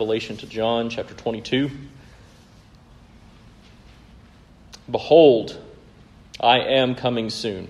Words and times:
Revelation 0.00 0.36
to 0.38 0.46
John 0.46 0.88
chapter 0.88 1.14
22. 1.14 1.70
Behold, 4.90 5.58
I 6.42 6.60
am 6.60 6.94
coming 6.94 7.28
soon, 7.28 7.68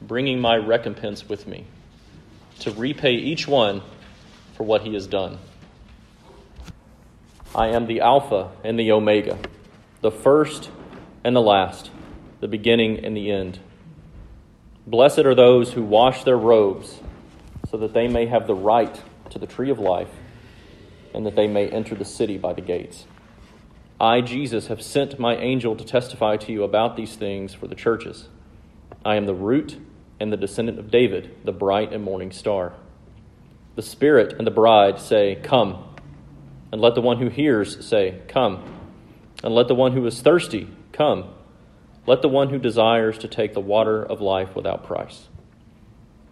bringing 0.00 0.40
my 0.40 0.54
recompense 0.54 1.28
with 1.28 1.48
me, 1.48 1.64
to 2.60 2.70
repay 2.70 3.14
each 3.14 3.48
one 3.48 3.82
for 4.56 4.62
what 4.62 4.82
he 4.82 4.94
has 4.94 5.08
done. 5.08 5.38
I 7.52 7.68
am 7.68 7.86
the 7.86 8.00
Alpha 8.00 8.52
and 8.62 8.78
the 8.78 8.92
Omega, 8.92 9.38
the 10.02 10.12
first 10.12 10.70
and 11.24 11.34
the 11.34 11.40
last, 11.40 11.90
the 12.40 12.46
beginning 12.46 13.04
and 13.04 13.16
the 13.16 13.32
end. 13.32 13.58
Blessed 14.86 15.20
are 15.20 15.34
those 15.34 15.72
who 15.72 15.82
wash 15.82 16.22
their 16.22 16.38
robes, 16.38 17.00
so 17.70 17.76
that 17.78 17.92
they 17.92 18.06
may 18.06 18.26
have 18.26 18.46
the 18.46 18.54
right 18.54 19.02
to 19.30 19.38
the 19.40 19.46
tree 19.48 19.70
of 19.70 19.80
life 19.80 20.10
and 21.12 21.26
that 21.26 21.34
they 21.34 21.48
may 21.48 21.68
enter 21.68 21.96
the 21.96 22.04
city 22.04 22.38
by 22.38 22.52
the 22.52 22.60
gates. 22.60 23.06
I, 24.00 24.20
Jesus, 24.20 24.66
have 24.66 24.82
sent 24.82 25.18
my 25.18 25.36
angel 25.36 25.76
to 25.76 25.84
testify 25.84 26.36
to 26.38 26.52
you 26.52 26.64
about 26.64 26.96
these 26.96 27.14
things 27.14 27.54
for 27.54 27.68
the 27.68 27.74
churches. 27.74 28.28
I 29.04 29.16
am 29.16 29.26
the 29.26 29.34
root 29.34 29.78
and 30.18 30.32
the 30.32 30.36
descendant 30.36 30.78
of 30.78 30.90
David, 30.90 31.36
the 31.44 31.52
bright 31.52 31.92
and 31.92 32.02
morning 32.02 32.32
star. 32.32 32.72
The 33.76 33.82
Spirit 33.82 34.34
and 34.38 34.46
the 34.46 34.52
bride 34.52 34.98
say, 34.98 35.36
Come. 35.36 35.84
And 36.72 36.80
let 36.80 36.94
the 36.94 37.00
one 37.00 37.18
who 37.18 37.28
hears 37.28 37.84
say, 37.86 38.20
Come. 38.28 38.62
And 39.42 39.54
let 39.54 39.68
the 39.68 39.74
one 39.74 39.92
who 39.92 40.04
is 40.06 40.20
thirsty 40.20 40.68
come. 40.92 41.28
Let 42.06 42.22
the 42.22 42.28
one 42.28 42.50
who 42.50 42.58
desires 42.58 43.18
to 43.18 43.28
take 43.28 43.54
the 43.54 43.60
water 43.60 44.02
of 44.02 44.20
life 44.20 44.54
without 44.54 44.84
price. 44.84 45.28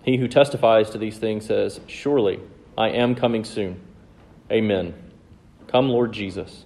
He 0.02 0.16
who 0.16 0.28
testifies 0.28 0.90
to 0.90 0.98
these 0.98 1.18
things 1.18 1.46
says, 1.46 1.80
Surely 1.86 2.40
I 2.76 2.88
am 2.88 3.14
coming 3.14 3.44
soon. 3.44 3.80
Amen. 4.50 4.94
Come, 5.68 5.88
Lord 5.88 6.12
Jesus. 6.12 6.64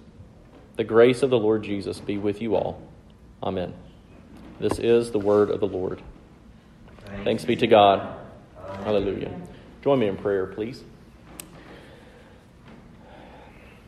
The 0.77 0.83
grace 0.83 1.23
of 1.23 1.31
the 1.31 1.39
Lord 1.39 1.63
Jesus 1.63 1.99
be 1.99 2.19
with 2.19 2.39
you 2.39 2.55
all. 2.55 2.79
Amen. 3.41 3.73
This 4.59 4.77
is 4.77 5.09
the 5.09 5.17
word 5.17 5.49
of 5.49 5.59
the 5.59 5.67
Lord. 5.67 6.03
Thanks 7.23 7.43
be 7.45 7.55
to 7.55 7.65
God. 7.65 8.15
Hallelujah. 8.83 9.31
Join 9.83 9.97
me 9.97 10.07
in 10.07 10.17
prayer, 10.17 10.45
please. 10.45 10.83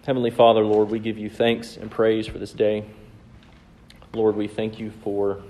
Heavenly 0.04 0.32
Father, 0.32 0.66
Lord, 0.66 0.90
we 0.90 0.98
give 0.98 1.20
you 1.20 1.30
thanks 1.30 1.78
and 1.78 1.92
praise 1.92 2.26
for 2.26 2.40
this 2.40 2.54
day. 2.54 2.86
Lord, 4.14 4.36
we 4.36 4.48
thank 4.48 4.80
you 4.80 4.90
for 4.90 5.44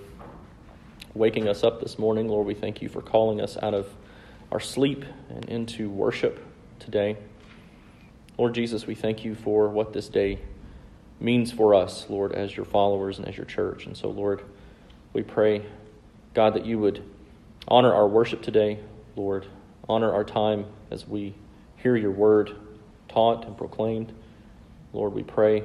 waking 1.13 1.47
us 1.47 1.63
up 1.63 1.79
this 1.79 1.97
morning. 1.97 2.27
Lord, 2.27 2.47
we 2.47 2.53
thank 2.53 2.81
you 2.81 2.89
for 2.89 3.01
calling 3.01 3.39
us 3.39 3.55
out 3.61 3.73
of 3.73 3.87
our 4.51 4.59
sleep 4.59 5.05
and 5.29 5.45
into 5.45 5.89
worship 5.89 6.43
today. 6.79 7.15
Lord 8.37 8.53
Jesus, 8.53 8.85
we 8.85 8.95
thank 8.95 9.23
you 9.23 9.35
for 9.35 9.69
what 9.69 9.93
this 9.93 10.09
day 10.09 10.39
means 11.19 11.51
for 11.51 11.73
us, 11.73 12.05
Lord, 12.09 12.31
as 12.31 12.55
your 12.55 12.65
followers 12.65 13.17
and 13.17 13.27
as 13.27 13.35
your 13.35 13.45
church. 13.45 13.85
And 13.85 13.95
so, 13.95 14.09
Lord, 14.09 14.43
we 15.13 15.23
pray, 15.23 15.65
God, 16.33 16.53
that 16.53 16.65
you 16.65 16.79
would 16.79 17.03
honor 17.67 17.93
our 17.93 18.07
worship 18.07 18.41
today, 18.41 18.79
Lord. 19.15 19.45
Honor 19.87 20.13
our 20.13 20.23
time 20.23 20.65
as 20.91 21.07
we 21.07 21.33
hear 21.77 21.95
your 21.95 22.11
word 22.11 22.55
taught 23.07 23.45
and 23.45 23.57
proclaimed. 23.57 24.13
Lord, 24.93 25.13
we 25.13 25.23
pray 25.23 25.63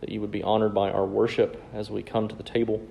that 0.00 0.10
you 0.10 0.20
would 0.20 0.30
be 0.30 0.42
honored 0.42 0.74
by 0.74 0.90
our 0.90 1.06
worship 1.06 1.62
as 1.72 1.90
we 1.90 2.02
come 2.02 2.28
to 2.28 2.36
the 2.36 2.42
table. 2.42 2.86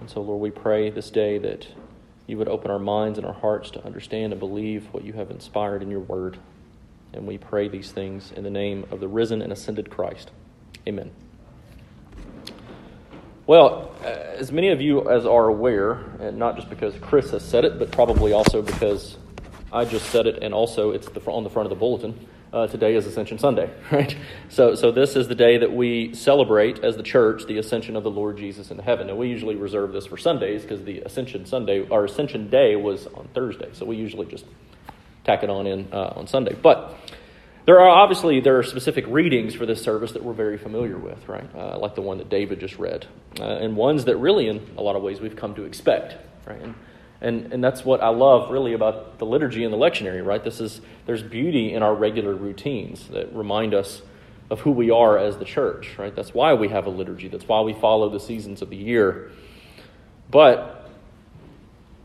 And 0.00 0.08
so, 0.08 0.22
Lord, 0.22 0.40
we 0.40 0.50
pray 0.50 0.90
this 0.90 1.10
day 1.10 1.38
that 1.38 1.66
you 2.26 2.38
would 2.38 2.48
open 2.48 2.70
our 2.70 2.78
minds 2.78 3.18
and 3.18 3.26
our 3.26 3.34
hearts 3.34 3.70
to 3.72 3.84
understand 3.84 4.32
and 4.32 4.40
believe 4.40 4.86
what 4.92 5.04
you 5.04 5.12
have 5.14 5.30
inspired 5.30 5.82
in 5.82 5.90
your 5.90 6.00
word. 6.00 6.38
And 7.12 7.26
we 7.26 7.38
pray 7.38 7.68
these 7.68 7.90
things 7.92 8.32
in 8.32 8.44
the 8.44 8.50
name 8.50 8.86
of 8.90 9.00
the 9.00 9.08
risen 9.08 9.42
and 9.42 9.52
ascended 9.52 9.90
Christ. 9.90 10.30
Amen. 10.88 11.10
Well, 13.46 13.92
uh, 14.02 14.06
as 14.06 14.52
many 14.52 14.68
of 14.68 14.80
you 14.80 15.10
as 15.10 15.26
are 15.26 15.48
aware, 15.48 15.92
and 16.20 16.38
not 16.38 16.56
just 16.56 16.70
because 16.70 16.94
Chris 17.00 17.30
has 17.32 17.44
said 17.44 17.64
it, 17.64 17.78
but 17.78 17.90
probably 17.90 18.32
also 18.32 18.62
because 18.62 19.16
I 19.72 19.84
just 19.84 20.06
said 20.10 20.26
it, 20.26 20.42
and 20.42 20.54
also 20.54 20.92
it's 20.92 21.08
the, 21.08 21.20
on 21.22 21.44
the 21.44 21.50
front 21.50 21.66
of 21.66 21.70
the 21.70 21.76
bulletin. 21.76 22.28
Uh, 22.52 22.66
today 22.66 22.96
is 22.96 23.06
Ascension 23.06 23.38
Sunday, 23.38 23.70
right? 23.92 24.16
So, 24.48 24.74
so 24.74 24.90
this 24.90 25.14
is 25.14 25.28
the 25.28 25.34
day 25.34 25.58
that 25.58 25.72
we 25.72 26.14
celebrate 26.14 26.82
as 26.82 26.96
the 26.96 27.02
church 27.02 27.46
the 27.46 27.58
ascension 27.58 27.94
of 27.94 28.02
the 28.02 28.10
Lord 28.10 28.38
Jesus 28.38 28.70
into 28.70 28.82
heaven. 28.82 29.08
And 29.08 29.18
we 29.18 29.28
usually 29.28 29.54
reserve 29.54 29.92
this 29.92 30.06
for 30.06 30.16
Sundays 30.16 30.62
because 30.62 30.82
the 30.82 31.00
Ascension 31.00 31.46
Sunday, 31.46 31.88
our 31.88 32.06
Ascension 32.06 32.50
Day, 32.50 32.74
was 32.74 33.06
on 33.08 33.28
Thursday. 33.34 33.68
So 33.72 33.86
we 33.86 33.96
usually 33.96 34.26
just 34.26 34.44
tack 35.24 35.42
it 35.42 35.50
on 35.50 35.66
in 35.66 35.88
uh, 35.92 36.14
on 36.16 36.26
Sunday. 36.26 36.56
But 36.60 36.96
there 37.70 37.78
are 37.78 37.88
obviously 37.88 38.40
there 38.40 38.58
are 38.58 38.64
specific 38.64 39.04
readings 39.06 39.54
for 39.54 39.64
this 39.64 39.80
service 39.80 40.10
that 40.10 40.24
we're 40.24 40.32
very 40.32 40.58
familiar 40.58 40.98
with, 40.98 41.28
right? 41.28 41.48
Uh, 41.54 41.78
like 41.78 41.94
the 41.94 42.02
one 42.02 42.18
that 42.18 42.28
David 42.28 42.58
just 42.58 42.76
read, 42.80 43.06
uh, 43.38 43.44
and 43.44 43.76
ones 43.76 44.06
that 44.06 44.16
really, 44.16 44.48
in 44.48 44.74
a 44.76 44.82
lot 44.82 44.96
of 44.96 45.02
ways, 45.02 45.20
we've 45.20 45.36
come 45.36 45.54
to 45.54 45.62
expect, 45.62 46.16
right? 46.48 46.60
And, 46.60 46.74
and 47.20 47.52
and 47.52 47.62
that's 47.62 47.84
what 47.84 48.02
I 48.02 48.08
love 48.08 48.50
really 48.50 48.72
about 48.72 49.20
the 49.20 49.24
liturgy 49.24 49.62
and 49.62 49.72
the 49.72 49.78
lectionary, 49.78 50.26
right? 50.26 50.42
This 50.42 50.60
is 50.60 50.80
there's 51.06 51.22
beauty 51.22 51.72
in 51.72 51.84
our 51.84 51.94
regular 51.94 52.34
routines 52.34 53.06
that 53.10 53.32
remind 53.32 53.72
us 53.72 54.02
of 54.50 54.58
who 54.62 54.72
we 54.72 54.90
are 54.90 55.16
as 55.16 55.36
the 55.36 55.44
church, 55.44 55.96
right? 55.96 56.16
That's 56.16 56.34
why 56.34 56.54
we 56.54 56.70
have 56.70 56.86
a 56.86 56.90
liturgy. 56.90 57.28
That's 57.28 57.46
why 57.46 57.60
we 57.60 57.74
follow 57.74 58.10
the 58.10 58.18
seasons 58.18 58.62
of 58.62 58.70
the 58.70 58.76
year. 58.76 59.30
But 60.28 60.90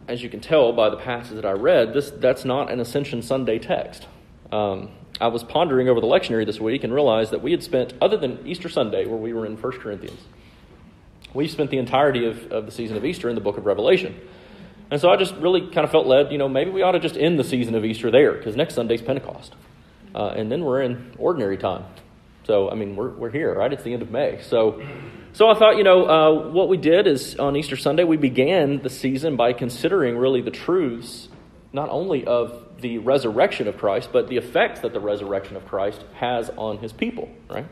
as 0.07 0.21
you 0.21 0.29
can 0.29 0.41
tell 0.41 0.73
by 0.73 0.91
the 0.91 0.97
passage 0.97 1.37
that 1.37 1.45
I 1.45 1.53
read, 1.53 1.91
this 1.91 2.11
that's 2.11 2.45
not 2.45 2.71
an 2.71 2.79
Ascension 2.79 3.23
Sunday 3.23 3.57
text. 3.57 4.07
Um, 4.51 4.91
I 5.19 5.27
was 5.27 5.43
pondering 5.43 5.87
over 5.87 6.01
the 6.01 6.07
lectionary 6.07 6.45
this 6.45 6.59
week 6.59 6.83
and 6.83 6.93
realized 6.93 7.31
that 7.31 7.41
we 7.41 7.51
had 7.51 7.63
spent, 7.63 7.93
other 8.01 8.17
than 8.17 8.45
Easter 8.45 8.67
Sunday, 8.67 9.05
where 9.05 9.17
we 9.17 9.33
were 9.33 9.45
in 9.45 9.55
1 9.55 9.79
Corinthians, 9.79 10.19
we 11.33 11.47
spent 11.47 11.69
the 11.69 11.77
entirety 11.77 12.25
of, 12.25 12.51
of 12.51 12.65
the 12.65 12.71
season 12.71 12.97
of 12.97 13.05
Easter 13.05 13.29
in 13.29 13.35
the 13.35 13.41
book 13.41 13.57
of 13.57 13.65
Revelation. 13.65 14.19
And 14.91 15.01
so 15.01 15.09
I 15.09 15.17
just 15.17 15.35
really 15.35 15.61
kind 15.61 15.85
of 15.85 15.91
felt 15.91 16.05
led, 16.05 16.31
you 16.31 16.37
know, 16.37 16.47
maybe 16.47 16.69
we 16.69 16.81
ought 16.81 16.91
to 16.91 16.99
just 16.99 17.17
end 17.17 17.39
the 17.39 17.43
season 17.43 17.75
of 17.75 17.85
Easter 17.85 18.11
there, 18.11 18.33
because 18.33 18.55
next 18.55 18.75
Sunday's 18.75 19.01
Pentecost. 19.01 19.53
Uh, 20.13 20.27
and 20.27 20.51
then 20.51 20.63
we're 20.63 20.81
in 20.81 21.13
ordinary 21.17 21.57
time. 21.57 21.83
So, 22.45 22.69
I 22.69 22.75
mean, 22.75 22.95
we're, 22.95 23.09
we're 23.09 23.31
here, 23.31 23.53
right? 23.55 23.71
It's 23.71 23.83
the 23.83 23.93
end 23.93 24.01
of 24.01 24.11
May. 24.11 24.41
So, 24.43 24.85
so 25.33 25.49
I 25.49 25.57
thought, 25.57 25.77
you 25.77 25.83
know, 25.83 26.05
uh, 26.05 26.51
what 26.51 26.69
we 26.69 26.77
did 26.77 27.07
is 27.07 27.35
on 27.37 27.55
Easter 27.55 27.75
Sunday, 27.75 28.03
we 28.03 28.17
began 28.17 28.81
the 28.81 28.89
season 28.89 29.35
by 29.35 29.53
considering 29.53 30.17
really 30.17 30.41
the 30.41 30.51
truths, 30.51 31.27
not 31.73 31.89
only 31.89 32.25
of 32.25 32.64
the 32.79 32.97
resurrection 32.99 33.67
of 33.67 33.77
Christ, 33.77 34.09
but 34.11 34.27
the 34.27 34.37
effects 34.37 34.81
that 34.81 34.93
the 34.93 34.99
resurrection 34.99 35.55
of 35.55 35.65
Christ 35.65 36.03
has 36.15 36.49
on 36.51 36.79
his 36.79 36.91
people, 36.91 37.29
right? 37.49 37.65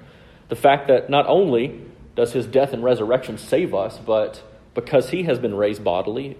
The 0.50 0.56
fact 0.56 0.88
that 0.88 1.10
not 1.10 1.28
only 1.28 1.82
does 2.16 2.34
his 2.34 2.46
death 2.46 2.74
and 2.74 2.84
resurrection 2.84 3.38
save 3.38 3.74
us, 3.74 3.98
but 3.98 4.44
because 4.74 5.10
he 5.10 5.24
has 5.24 5.40
been 5.40 5.56
raised 5.56 5.84
bodily, 5.84 6.38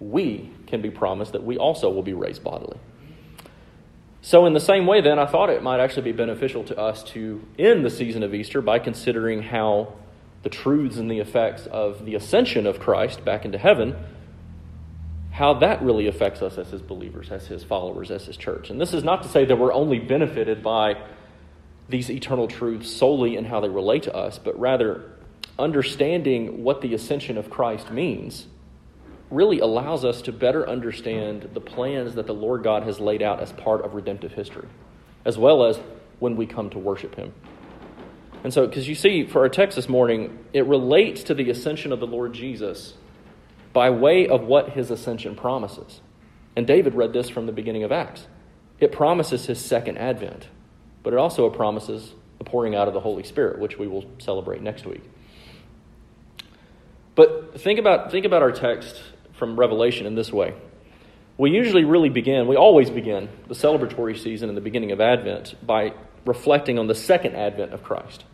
we 0.00 0.50
can 0.66 0.82
be 0.82 0.90
promised 0.90 1.32
that 1.32 1.44
we 1.44 1.56
also 1.56 1.90
will 1.90 2.02
be 2.02 2.12
raised 2.12 2.42
bodily. 2.42 2.78
So, 4.22 4.44
in 4.44 4.54
the 4.54 4.60
same 4.60 4.86
way, 4.86 5.00
then, 5.00 5.18
I 5.20 5.26
thought 5.26 5.50
it 5.50 5.62
might 5.62 5.78
actually 5.78 6.02
be 6.02 6.12
beneficial 6.12 6.64
to 6.64 6.76
us 6.76 7.04
to 7.10 7.46
end 7.58 7.84
the 7.84 7.90
season 7.90 8.24
of 8.24 8.34
Easter 8.34 8.60
by 8.60 8.80
considering 8.80 9.42
how 9.42 9.92
the 10.42 10.48
truths 10.48 10.96
and 10.96 11.10
the 11.10 11.20
effects 11.20 11.66
of 11.66 12.04
the 12.04 12.14
ascension 12.16 12.66
of 12.66 12.80
Christ 12.80 13.24
back 13.24 13.44
into 13.44 13.58
heaven, 13.58 13.96
how 15.36 15.52
that 15.52 15.82
really 15.82 16.06
affects 16.06 16.40
us 16.40 16.56
as 16.56 16.70
his 16.70 16.80
believers, 16.80 17.30
as 17.30 17.46
his 17.46 17.62
followers, 17.62 18.10
as 18.10 18.24
his 18.24 18.38
church. 18.38 18.70
And 18.70 18.80
this 18.80 18.94
is 18.94 19.04
not 19.04 19.22
to 19.22 19.28
say 19.28 19.44
that 19.44 19.58
we're 19.58 19.72
only 19.72 19.98
benefited 19.98 20.62
by 20.62 20.96
these 21.90 22.10
eternal 22.10 22.48
truths 22.48 22.90
solely 22.90 23.36
in 23.36 23.44
how 23.44 23.60
they 23.60 23.68
relate 23.68 24.04
to 24.04 24.14
us, 24.16 24.38
but 24.38 24.58
rather 24.58 25.02
understanding 25.58 26.64
what 26.64 26.80
the 26.80 26.94
ascension 26.94 27.36
of 27.36 27.50
Christ 27.50 27.90
means 27.90 28.46
really 29.30 29.58
allows 29.58 30.06
us 30.06 30.22
to 30.22 30.32
better 30.32 30.66
understand 30.66 31.50
the 31.52 31.60
plans 31.60 32.14
that 32.14 32.26
the 32.26 32.32
Lord 32.32 32.62
God 32.62 32.84
has 32.84 32.98
laid 32.98 33.20
out 33.20 33.40
as 33.40 33.52
part 33.52 33.84
of 33.84 33.92
redemptive 33.92 34.32
history, 34.32 34.68
as 35.26 35.36
well 35.36 35.66
as 35.66 35.78
when 36.18 36.36
we 36.36 36.46
come 36.46 36.70
to 36.70 36.78
worship 36.78 37.14
him. 37.14 37.34
And 38.42 38.54
so, 38.54 38.66
because 38.66 38.88
you 38.88 38.94
see, 38.94 39.26
for 39.26 39.40
our 39.40 39.50
text 39.50 39.76
this 39.76 39.88
morning, 39.88 40.38
it 40.54 40.64
relates 40.64 41.24
to 41.24 41.34
the 41.34 41.50
ascension 41.50 41.92
of 41.92 42.00
the 42.00 42.06
Lord 42.06 42.32
Jesus 42.32 42.94
by 43.76 43.90
way 43.90 44.26
of 44.26 44.40
what 44.40 44.70
his 44.70 44.90
ascension 44.90 45.36
promises. 45.36 46.00
And 46.56 46.66
David 46.66 46.94
read 46.94 47.12
this 47.12 47.28
from 47.28 47.44
the 47.44 47.52
beginning 47.52 47.84
of 47.84 47.92
Acts. 47.92 48.26
It 48.80 48.90
promises 48.90 49.44
his 49.44 49.62
second 49.62 49.98
advent, 49.98 50.48
but 51.02 51.12
it 51.12 51.18
also 51.18 51.50
promises 51.50 52.14
the 52.38 52.44
pouring 52.44 52.74
out 52.74 52.88
of 52.88 52.94
the 52.94 53.00
Holy 53.00 53.22
Spirit, 53.22 53.58
which 53.58 53.78
we 53.78 53.86
will 53.86 54.06
celebrate 54.16 54.62
next 54.62 54.86
week. 54.86 55.02
But 57.16 57.60
think 57.60 57.78
about, 57.78 58.10
think 58.10 58.24
about 58.24 58.40
our 58.40 58.50
text 58.50 59.02
from 59.34 59.60
Revelation 59.60 60.06
in 60.06 60.14
this 60.14 60.32
way. 60.32 60.54
We 61.36 61.50
usually 61.50 61.84
really 61.84 62.08
begin, 62.08 62.48
we 62.48 62.56
always 62.56 62.88
begin 62.88 63.28
the 63.46 63.54
celebratory 63.54 64.18
season 64.18 64.48
in 64.48 64.54
the 64.54 64.62
beginning 64.62 64.90
of 64.90 65.02
Advent 65.02 65.54
by 65.66 65.92
reflecting 66.24 66.78
on 66.78 66.86
the 66.86 66.94
second 66.94 67.34
advent 67.36 67.74
of 67.74 67.82
Christ. 67.82 68.24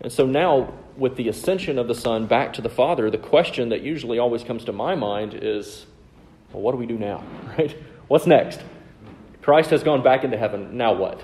And 0.00 0.12
so 0.12 0.26
now, 0.26 0.72
with 0.96 1.16
the 1.16 1.28
ascension 1.28 1.78
of 1.78 1.88
the 1.88 1.94
Son 1.94 2.26
back 2.26 2.54
to 2.54 2.62
the 2.62 2.70
Father, 2.70 3.10
the 3.10 3.18
question 3.18 3.68
that 3.68 3.82
usually 3.82 4.18
always 4.18 4.42
comes 4.42 4.64
to 4.64 4.72
my 4.72 4.94
mind 4.94 5.34
is 5.34 5.86
well, 6.52 6.62
what 6.62 6.72
do 6.72 6.78
we 6.78 6.86
do 6.86 6.98
now? 6.98 7.22
Right? 7.58 7.76
What's 8.08 8.26
next? 8.26 8.60
Christ 9.42 9.70
has 9.70 9.82
gone 9.82 10.02
back 10.02 10.24
into 10.24 10.36
heaven. 10.36 10.76
Now 10.76 10.94
what? 10.94 11.22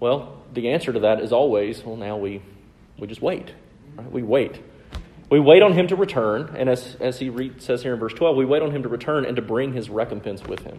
Well, 0.00 0.42
the 0.52 0.70
answer 0.70 0.92
to 0.92 1.00
that 1.00 1.20
is 1.20 1.32
always 1.32 1.82
well, 1.84 1.96
now 1.96 2.16
we, 2.16 2.42
we 2.98 3.06
just 3.06 3.22
wait. 3.22 3.52
Right? 3.96 4.10
We 4.10 4.22
wait. 4.22 4.60
We 5.30 5.40
wait 5.40 5.62
on 5.62 5.72
him 5.72 5.88
to 5.88 5.96
return, 5.96 6.54
and 6.56 6.68
as, 6.68 6.96
as 7.00 7.18
he 7.18 7.30
read, 7.30 7.62
says 7.62 7.82
here 7.82 7.94
in 7.94 7.98
verse 7.98 8.12
12, 8.12 8.36
we 8.36 8.44
wait 8.44 8.62
on 8.62 8.70
him 8.70 8.82
to 8.82 8.88
return 8.88 9.24
and 9.24 9.36
to 9.36 9.42
bring 9.42 9.72
his 9.72 9.88
recompense 9.88 10.44
with 10.44 10.60
him. 10.60 10.78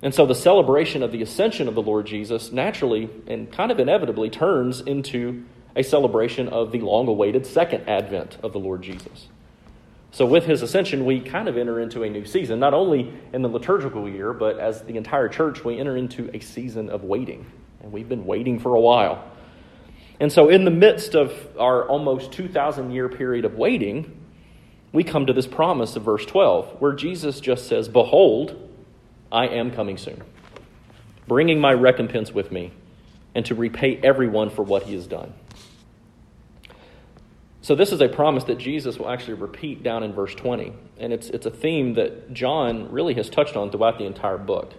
And 0.00 0.14
so 0.14 0.24
the 0.24 0.34
celebration 0.34 1.02
of 1.02 1.10
the 1.10 1.22
ascension 1.22 1.66
of 1.66 1.74
the 1.74 1.82
Lord 1.82 2.06
Jesus 2.06 2.52
naturally 2.52 3.10
and 3.26 3.50
kind 3.50 3.72
of 3.72 3.80
inevitably 3.80 4.30
turns 4.30 4.80
into 4.80 5.44
a 5.78 5.82
celebration 5.82 6.48
of 6.48 6.72
the 6.72 6.80
long 6.80 7.06
awaited 7.06 7.46
second 7.46 7.88
advent 7.88 8.36
of 8.42 8.52
the 8.52 8.58
Lord 8.58 8.82
Jesus. 8.82 9.28
So, 10.10 10.26
with 10.26 10.44
his 10.44 10.60
ascension, 10.62 11.04
we 11.04 11.20
kind 11.20 11.48
of 11.48 11.56
enter 11.56 11.78
into 11.78 12.02
a 12.02 12.10
new 12.10 12.24
season, 12.24 12.58
not 12.58 12.74
only 12.74 13.14
in 13.32 13.42
the 13.42 13.48
liturgical 13.48 14.08
year, 14.08 14.32
but 14.32 14.58
as 14.58 14.82
the 14.82 14.96
entire 14.96 15.28
church, 15.28 15.64
we 15.64 15.78
enter 15.78 15.96
into 15.96 16.34
a 16.34 16.40
season 16.40 16.90
of 16.90 17.04
waiting. 17.04 17.46
And 17.80 17.92
we've 17.92 18.08
been 18.08 18.26
waiting 18.26 18.58
for 18.58 18.74
a 18.74 18.80
while. 18.80 19.30
And 20.18 20.32
so, 20.32 20.48
in 20.48 20.64
the 20.64 20.70
midst 20.72 21.14
of 21.14 21.32
our 21.56 21.86
almost 21.86 22.32
2,000 22.32 22.90
year 22.90 23.08
period 23.08 23.44
of 23.44 23.54
waiting, 23.54 24.20
we 24.92 25.04
come 25.04 25.26
to 25.26 25.32
this 25.32 25.46
promise 25.46 25.94
of 25.94 26.02
verse 26.02 26.26
12, 26.26 26.80
where 26.80 26.94
Jesus 26.94 27.38
just 27.38 27.68
says, 27.68 27.88
Behold, 27.88 28.68
I 29.30 29.46
am 29.46 29.70
coming 29.70 29.96
soon, 29.96 30.24
bringing 31.28 31.60
my 31.60 31.72
recompense 31.72 32.32
with 32.32 32.50
me, 32.50 32.72
and 33.34 33.46
to 33.46 33.54
repay 33.54 34.00
everyone 34.02 34.50
for 34.50 34.64
what 34.64 34.84
he 34.84 34.94
has 34.94 35.06
done. 35.06 35.34
So, 37.68 37.74
this 37.74 37.92
is 37.92 38.00
a 38.00 38.08
promise 38.08 38.44
that 38.44 38.56
Jesus 38.56 38.98
will 38.98 39.10
actually 39.10 39.34
repeat 39.34 39.82
down 39.82 40.02
in 40.02 40.14
verse 40.14 40.34
20. 40.34 40.72
And 40.96 41.12
it's, 41.12 41.28
it's 41.28 41.44
a 41.44 41.50
theme 41.50 41.96
that 41.96 42.32
John 42.32 42.90
really 42.90 43.12
has 43.12 43.28
touched 43.28 43.56
on 43.56 43.70
throughout 43.70 43.98
the 43.98 44.06
entire 44.06 44.38
book. 44.38 44.72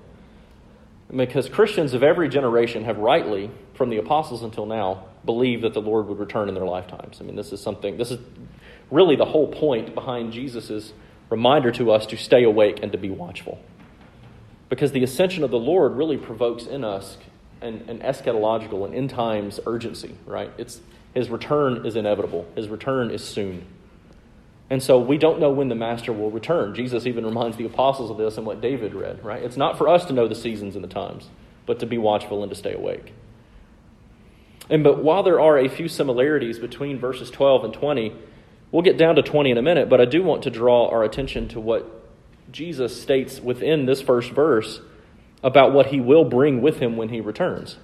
Because 1.15 1.49
Christians 1.49 1.93
of 1.93 2.01
every 2.01 2.29
generation 2.29 2.85
have 2.85 2.97
rightly, 2.97 3.51
from 3.75 3.91
the 3.91 3.97
apostles 3.97 4.41
until 4.41 4.65
now, 4.65 5.05
believed 5.23 5.65
that 5.65 5.75
the 5.75 5.81
Lord 5.81 6.07
would 6.07 6.17
return 6.17 6.49
in 6.49 6.55
their 6.55 6.65
lifetimes. 6.65 7.21
I 7.21 7.25
mean, 7.25 7.35
this 7.35 7.51
is 7.53 7.61
something, 7.61 7.95
this 7.97 8.09
is 8.09 8.17
really 8.89 9.15
the 9.15 9.25
whole 9.25 9.49
point 9.49 9.93
behind 9.93 10.33
Jesus' 10.33 10.91
reminder 11.29 11.71
to 11.73 11.91
us 11.91 12.07
to 12.07 12.17
stay 12.17 12.43
awake 12.43 12.79
and 12.81 12.91
to 12.91 12.97
be 12.97 13.11
watchful. 13.11 13.59
Because 14.67 14.93
the 14.93 15.03
ascension 15.03 15.43
of 15.43 15.51
the 15.51 15.59
Lord 15.59 15.91
really 15.91 16.17
provokes 16.17 16.65
in 16.65 16.83
us 16.83 17.19
an, 17.61 17.85
an 17.87 17.99
eschatological 17.99 18.83
and 18.83 18.95
end 18.95 19.11
times 19.11 19.59
urgency, 19.67 20.15
right? 20.25 20.51
It's, 20.57 20.81
his 21.13 21.29
return 21.29 21.85
is 21.85 21.95
inevitable, 21.95 22.47
his 22.55 22.67
return 22.67 23.11
is 23.11 23.23
soon. 23.23 23.65
And 24.69 24.83
so 24.83 24.99
we 24.99 25.17
don't 25.17 25.39
know 25.39 25.49
when 25.49 25.67
the 25.67 25.75
master 25.75 26.13
will 26.13 26.29
return. 26.29 26.75
Jesus 26.75 27.07
even 27.07 27.25
reminds 27.25 27.57
the 27.57 27.65
apostles 27.65 28.11
of 28.11 28.17
this 28.17 28.37
in 28.37 28.45
what 28.45 28.61
David 28.61 28.93
read, 28.93 29.23
right? 29.25 29.41
It's 29.41 29.57
not 29.57 29.77
for 29.77 29.87
us 29.87 30.05
to 30.05 30.13
know 30.13 30.27
the 30.27 30.35
seasons 30.35 30.75
and 30.75 30.83
the 30.83 30.89
times, 30.89 31.29
but 31.65 31.79
to 31.79 31.87
be 31.87 31.97
watchful 31.97 32.43
and 32.43 32.51
to 32.51 32.55
stay 32.55 32.73
awake. 32.73 33.13
And 34.69 34.83
but 34.83 35.03
while 35.03 35.23
there 35.23 35.39
are 35.39 35.57
a 35.57 35.67
few 35.67 35.87
similarities 35.87 36.59
between 36.59 36.99
verses 36.99 37.31
12 37.31 37.63
and 37.65 37.73
20, 37.73 38.13
we'll 38.71 38.83
get 38.83 38.97
down 38.97 39.15
to 39.15 39.23
20 39.23 39.49
in 39.49 39.57
a 39.57 39.61
minute, 39.63 39.89
but 39.89 39.99
I 39.99 40.05
do 40.05 40.21
want 40.21 40.43
to 40.43 40.51
draw 40.51 40.87
our 40.89 41.03
attention 41.03 41.47
to 41.49 41.59
what 41.59 41.95
Jesus 42.51 43.01
states 43.01 43.39
within 43.39 43.87
this 43.87 44.01
first 44.01 44.31
verse 44.31 44.81
about 45.43 45.73
what 45.73 45.87
he 45.87 45.99
will 45.99 46.25
bring 46.25 46.61
with 46.61 46.79
him 46.79 46.97
when 46.97 47.09
he 47.09 47.21
returns. 47.21 47.77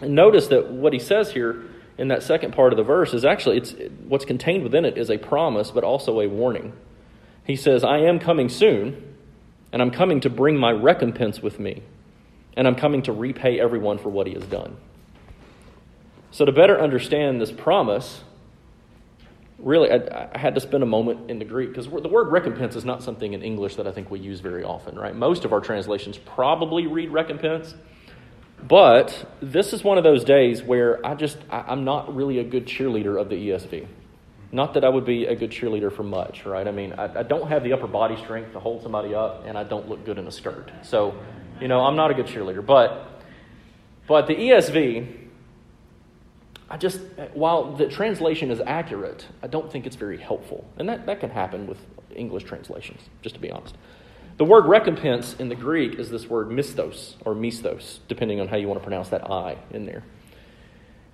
And 0.00 0.14
notice 0.14 0.46
that 0.48 0.70
what 0.70 0.92
he 0.92 0.98
says 1.00 1.32
here 1.32 1.64
in 1.98 2.08
that 2.08 2.22
second 2.22 2.54
part 2.54 2.72
of 2.72 2.76
the 2.76 2.84
verse 2.84 3.12
is 3.12 3.24
actually 3.24 3.58
it's 3.58 3.74
what's 4.06 4.24
contained 4.24 4.62
within 4.62 4.84
it 4.84 4.96
is 4.96 5.10
a 5.10 5.18
promise 5.18 5.70
but 5.70 5.84
also 5.84 6.20
a 6.20 6.28
warning. 6.28 6.72
He 7.44 7.56
says, 7.56 7.82
"I 7.82 7.98
am 7.98 8.18
coming 8.18 8.48
soon, 8.48 9.16
and 9.72 9.82
I'm 9.82 9.90
coming 9.90 10.20
to 10.20 10.30
bring 10.30 10.56
my 10.56 10.70
recompense 10.70 11.42
with 11.42 11.58
me, 11.58 11.82
and 12.56 12.66
I'm 12.66 12.76
coming 12.76 13.02
to 13.02 13.12
repay 13.12 13.58
everyone 13.58 13.98
for 13.98 14.08
what 14.08 14.26
he 14.26 14.34
has 14.34 14.44
done." 14.44 14.76
So 16.30 16.44
to 16.44 16.52
better 16.52 16.78
understand 16.80 17.40
this 17.40 17.50
promise, 17.50 18.22
really, 19.58 19.90
I, 19.90 20.28
I, 20.32 20.38
had 20.38 20.54
to 20.54 20.60
spend 20.60 20.82
a 20.82 20.86
moment 20.86 21.30
in 21.30 21.38
the 21.38 21.44
Greek 21.44 21.70
because 21.70 21.86
the 21.86 22.08
word 22.08 22.30
recompense 22.30 22.76
is 22.76 22.84
not 22.84 23.02
something 23.02 23.32
in 23.32 23.42
English 23.42 23.76
that 23.76 23.86
I 23.86 23.92
think 23.92 24.10
we 24.10 24.20
use 24.20 24.40
very 24.40 24.62
often, 24.62 24.98
right? 24.98 25.14
Most 25.14 25.44
of 25.44 25.52
our 25.52 25.60
translations 25.60 26.18
probably 26.18 26.86
read 26.86 27.10
recompense, 27.10 27.74
but 28.66 29.26
this 29.40 29.72
is 29.72 29.84
one 29.84 29.98
of 29.98 30.04
those 30.04 30.24
days 30.24 30.62
where 30.62 31.04
I 31.06 31.14
just, 31.14 31.38
I, 31.50 31.72
am 31.72 31.84
not 31.84 32.14
really 32.14 32.38
a 32.38 32.44
good 32.44 32.66
cheerleader 32.66 33.20
of 33.20 33.28
the 33.28 33.36
ESV. 33.36 33.86
Not 34.50 34.74
that 34.74 34.84
I 34.84 34.88
would 34.88 35.04
be 35.04 35.26
a 35.26 35.36
good 35.36 35.50
cheerleader 35.50 35.94
for 35.94 36.02
much, 36.02 36.46
right? 36.46 36.66
I 36.66 36.72
mean, 36.72 36.94
I, 36.94 37.20
I 37.20 37.22
don't 37.22 37.48
have 37.48 37.62
the 37.62 37.72
upper 37.74 37.86
body 37.86 38.16
strength 38.16 38.52
to 38.52 38.60
hold 38.60 38.82
somebody 38.82 39.14
up, 39.14 39.44
and 39.46 39.58
I 39.58 39.64
don't 39.64 39.88
look 39.88 40.04
good 40.04 40.18
in 40.18 40.26
a 40.26 40.32
skirt. 40.32 40.70
So, 40.82 41.14
you 41.60 41.68
know, 41.68 41.80
I'm 41.80 41.96
not 41.96 42.10
a 42.10 42.14
good 42.14 42.26
cheerleader. 42.26 42.64
But, 42.64 43.22
but 44.06 44.26
the 44.26 44.34
ESV, 44.34 45.28
I 46.70 46.76
just, 46.78 47.00
while 47.34 47.76
the 47.76 47.88
translation 47.88 48.50
is 48.50 48.60
accurate, 48.60 49.26
I 49.42 49.46
don't 49.48 49.70
think 49.70 49.86
it's 49.86 49.96
very 49.96 50.18
helpful. 50.18 50.64
And 50.78 50.88
that, 50.88 51.06
that 51.06 51.20
can 51.20 51.30
happen 51.30 51.66
with 51.66 51.78
English 52.14 52.44
translations, 52.44 53.02
just 53.22 53.34
to 53.34 53.40
be 53.40 53.50
honest. 53.50 53.76
The 54.38 54.44
word 54.44 54.66
recompense 54.66 55.34
in 55.34 55.48
the 55.48 55.56
Greek 55.56 55.98
is 55.98 56.10
this 56.10 56.28
word 56.28 56.48
mistos 56.48 57.14
or 57.24 57.34
mistos, 57.34 57.98
depending 58.06 58.40
on 58.40 58.46
how 58.46 58.56
you 58.56 58.68
want 58.68 58.78
to 58.78 58.84
pronounce 58.84 59.08
that 59.08 59.28
I 59.28 59.56
in 59.72 59.84
there. 59.84 60.04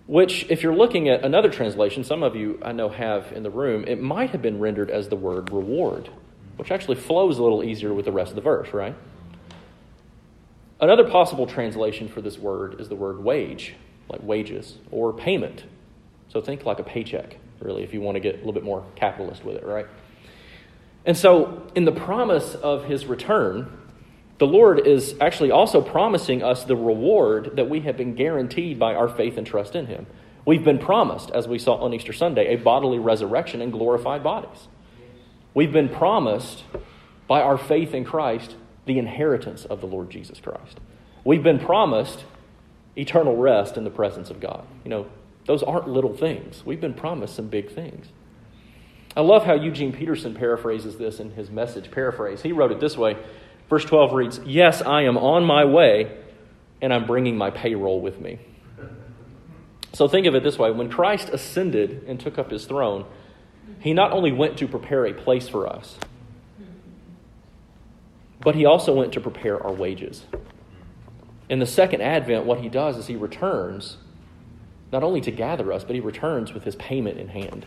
Which, 0.07 0.45
if 0.51 0.63
you're 0.63 0.77
looking 0.77 1.09
at 1.09 1.25
another 1.25 1.49
translation, 1.49 2.05
some 2.05 2.23
of 2.23 2.37
you 2.37 2.59
I 2.63 2.73
know 2.73 2.91
have 2.91 3.33
in 3.33 3.43
the 3.43 3.49
room, 3.49 3.85
it 3.87 3.99
might 3.99 4.29
have 4.31 4.43
been 4.43 4.61
rendered 4.61 4.91
as 4.91 5.09
the 5.09 5.17
word 5.17 5.51
reward, 5.51 6.11
which 6.57 6.71
actually 6.71 6.97
flows 6.97 7.39
a 7.39 7.43
little 7.43 7.65
easier 7.65 7.95
with 7.95 8.05
the 8.05 8.13
rest 8.13 8.29
of 8.29 8.37
the 8.37 8.43
verse, 8.43 8.75
right? 8.75 8.95
Another 10.79 11.09
possible 11.09 11.47
translation 11.47 12.09
for 12.09 12.21
this 12.21 12.39
word 12.39 12.79
is 12.79 12.91
the 12.91 12.97
word 12.97 13.25
wage, 13.25 13.75
like 14.11 14.23
wages, 14.23 14.77
or 14.91 15.15
payment. 15.15 15.65
So 16.29 16.43
think 16.43 16.67
like 16.67 16.79
a 16.79 16.85
paycheck, 16.85 17.39
really, 17.61 17.85
if 17.85 17.95
you 17.95 18.03
want 18.03 18.17
to 18.17 18.21
get 18.21 18.35
a 18.35 18.39
little 18.39 18.53
bit 18.53 18.65
more 18.65 18.85
capitalist 18.97 19.47
with 19.47 19.57
it, 19.57 19.65
right? 19.65 19.87
And 21.05 21.17
so, 21.17 21.67
in 21.75 21.85
the 21.85 21.93
promise 21.93 22.55
of 22.55 22.85
his 22.85 23.07
return, 23.07 23.71
the 24.39 24.47
Lord 24.47 24.87
is 24.87 25.15
actually 25.21 25.51
also 25.51 25.81
promising 25.81 26.43
us 26.43 26.65
the 26.65 26.77
reward 26.77 27.57
that 27.57 27.69
we 27.69 27.81
have 27.81 27.97
been 27.97 28.15
guaranteed 28.15 28.79
by 28.79 28.95
our 28.95 29.09
faith 29.09 29.37
and 29.37 29.47
trust 29.47 29.77
in 29.77 29.87
him. 29.87 30.07
We've 30.47 30.65
been 30.65 30.79
promised, 30.79 31.31
as 31.31 31.47
we 31.47 31.59
saw 31.59 31.77
on 31.77 31.95
Easter 31.95 32.13
Sunday, 32.13 32.55
a 32.55 32.57
bodily 32.57 32.99
resurrection 32.99 33.63
and 33.63 33.73
glorified 33.73 34.23
bodies. 34.23 34.69
We've 35.55 35.73
been 35.73 35.89
promised 35.89 36.65
by 37.27 37.41
our 37.43 37.57
faith 37.57 37.95
in 37.95 38.05
Christ 38.05 38.57
the 38.87 38.99
inheritance 38.99 39.65
of 39.65 39.81
the 39.81 39.87
Lord 39.87 40.11
Jesus 40.11 40.41
Christ. 40.41 40.81
We've 41.25 41.43
been 41.43 41.59
promised 41.59 42.25
eternal 42.97 43.37
rest 43.37 43.77
in 43.77 43.85
the 43.85 43.91
presence 43.91 44.31
of 44.31 44.41
God. 44.41 44.67
You 44.85 44.91
know, 44.91 45.07
those 45.47 45.63
aren't 45.63 45.89
little 45.89 46.15
things. 46.15 46.65
We've 46.67 46.81
been 46.81 46.95
promised 46.95 47.37
some 47.37 47.49
big 47.49 47.71
things. 47.71 48.09
I 49.17 49.21
love 49.21 49.45
how 49.45 49.55
Eugene 49.55 49.93
Peterson 49.93 50.35
paraphrases 50.35 50.97
this 50.97 51.21
in 51.21 51.33
his 51.33 51.51
message 51.51 51.91
paraphrase. 51.91 52.43
He 52.43 52.53
wrote 52.53 52.73
it 52.73 52.81
this 52.81 52.97
way 52.97 53.17
Verse 53.69 53.85
12 53.85 54.13
reads, 54.13 54.41
Yes, 54.45 54.83
I 54.83 55.03
am 55.03 55.17
on 55.17 55.45
my 55.45 55.65
way, 55.65 56.17
and 56.81 56.93
I'm 56.93 57.07
bringing 57.07 57.37
my 57.37 57.51
payroll 57.51 58.01
with 58.01 58.21
me. 58.21 58.39
So 59.93 60.09
think 60.09 60.27
of 60.27 60.35
it 60.35 60.43
this 60.43 60.59
way 60.59 60.71
when 60.71 60.91
Christ 60.91 61.29
ascended 61.29 62.05
and 62.07 62.19
took 62.19 62.39
up 62.39 62.51
his 62.51 62.67
throne, 62.67 63.07
he 63.81 63.93
not 63.93 64.13
only 64.13 64.33
went 64.33 64.59
to 64.59 64.69
prepare 64.69 65.07
a 65.07 65.15
place 65.15 65.49
for 65.49 65.67
us, 65.67 65.99
but 68.41 68.55
he 68.55 68.67
also 68.67 68.93
went 68.93 69.13
to 69.15 69.21
prepare 69.21 69.63
our 69.63 69.73
wages. 69.73 70.25
In 71.49 71.61
the 71.61 71.67
second 71.67 72.03
advent, 72.03 72.45
what 72.45 72.61
he 72.61 72.69
does 72.69 72.97
is 72.97 73.07
he 73.07 73.17
returns 73.17 73.97
not 74.93 75.03
only 75.03 75.21
to 75.23 75.31
gather 75.31 75.73
us, 75.73 75.85
but 75.85 75.95
he 75.95 76.01
returns 76.01 76.53
with 76.53 76.65
his 76.65 76.77
payment 76.77 77.19
in 77.19 77.29
hand. 77.29 77.67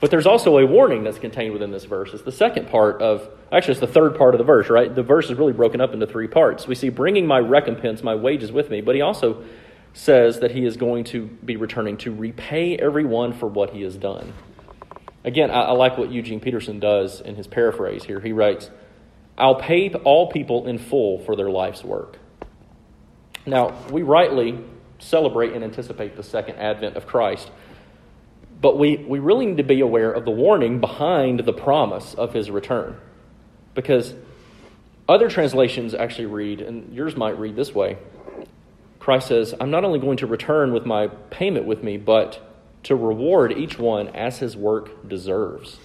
But 0.00 0.10
there's 0.10 0.26
also 0.26 0.56
a 0.56 0.66
warning 0.66 1.04
that's 1.04 1.18
contained 1.18 1.52
within 1.52 1.70
this 1.70 1.84
verse. 1.84 2.14
It's 2.14 2.22
the 2.22 2.32
second 2.32 2.68
part 2.68 3.02
of, 3.02 3.28
actually, 3.52 3.72
it's 3.72 3.80
the 3.80 3.86
third 3.86 4.16
part 4.16 4.34
of 4.34 4.38
the 4.38 4.44
verse, 4.44 4.70
right? 4.70 4.92
The 4.94 5.02
verse 5.02 5.26
is 5.26 5.34
really 5.36 5.52
broken 5.52 5.82
up 5.82 5.92
into 5.92 6.06
three 6.06 6.26
parts. 6.26 6.66
We 6.66 6.74
see, 6.74 6.88
bringing 6.88 7.26
my 7.26 7.38
recompense, 7.38 8.02
my 8.02 8.14
wages 8.14 8.50
with 8.50 8.70
me, 8.70 8.80
but 8.80 8.94
he 8.94 9.02
also 9.02 9.44
says 9.92 10.40
that 10.40 10.52
he 10.52 10.64
is 10.64 10.78
going 10.78 11.04
to 11.04 11.26
be 11.26 11.56
returning 11.56 11.98
to 11.98 12.14
repay 12.14 12.76
everyone 12.76 13.34
for 13.34 13.46
what 13.46 13.70
he 13.70 13.82
has 13.82 13.96
done. 13.96 14.32
Again, 15.22 15.50
I, 15.50 15.64
I 15.64 15.72
like 15.72 15.98
what 15.98 16.10
Eugene 16.10 16.40
Peterson 16.40 16.80
does 16.80 17.20
in 17.20 17.36
his 17.36 17.46
paraphrase 17.46 18.04
here. 18.04 18.20
He 18.20 18.32
writes, 18.32 18.70
I'll 19.36 19.56
pay 19.56 19.92
all 19.92 20.30
people 20.30 20.66
in 20.66 20.78
full 20.78 21.18
for 21.24 21.36
their 21.36 21.50
life's 21.50 21.84
work. 21.84 22.18
Now, 23.46 23.74
we 23.90 24.02
rightly 24.02 24.58
celebrate 24.98 25.52
and 25.52 25.64
anticipate 25.64 26.16
the 26.16 26.22
second 26.22 26.56
advent 26.56 26.96
of 26.96 27.06
Christ. 27.06 27.50
But 28.60 28.78
we, 28.78 28.96
we 28.98 29.18
really 29.18 29.46
need 29.46 29.56
to 29.56 29.62
be 29.62 29.80
aware 29.80 30.12
of 30.12 30.24
the 30.24 30.30
warning 30.30 30.80
behind 30.80 31.40
the 31.40 31.52
promise 31.52 32.14
of 32.14 32.34
his 32.34 32.50
return. 32.50 32.98
Because 33.74 34.14
other 35.08 35.30
translations 35.30 35.94
actually 35.94 36.26
read, 36.26 36.60
and 36.60 36.94
yours 36.94 37.16
might 37.16 37.38
read 37.38 37.56
this 37.56 37.74
way 37.74 37.98
Christ 39.00 39.28
says, 39.28 39.54
I'm 39.58 39.70
not 39.70 39.84
only 39.84 39.98
going 39.98 40.18
to 40.18 40.26
return 40.26 40.72
with 40.74 40.84
my 40.84 41.06
payment 41.08 41.64
with 41.64 41.82
me, 41.82 41.96
but 41.96 42.38
to 42.82 42.94
reward 42.94 43.50
each 43.50 43.78
one 43.78 44.08
as 44.08 44.38
his 44.38 44.56
work 44.56 45.08
deserves. 45.08 45.78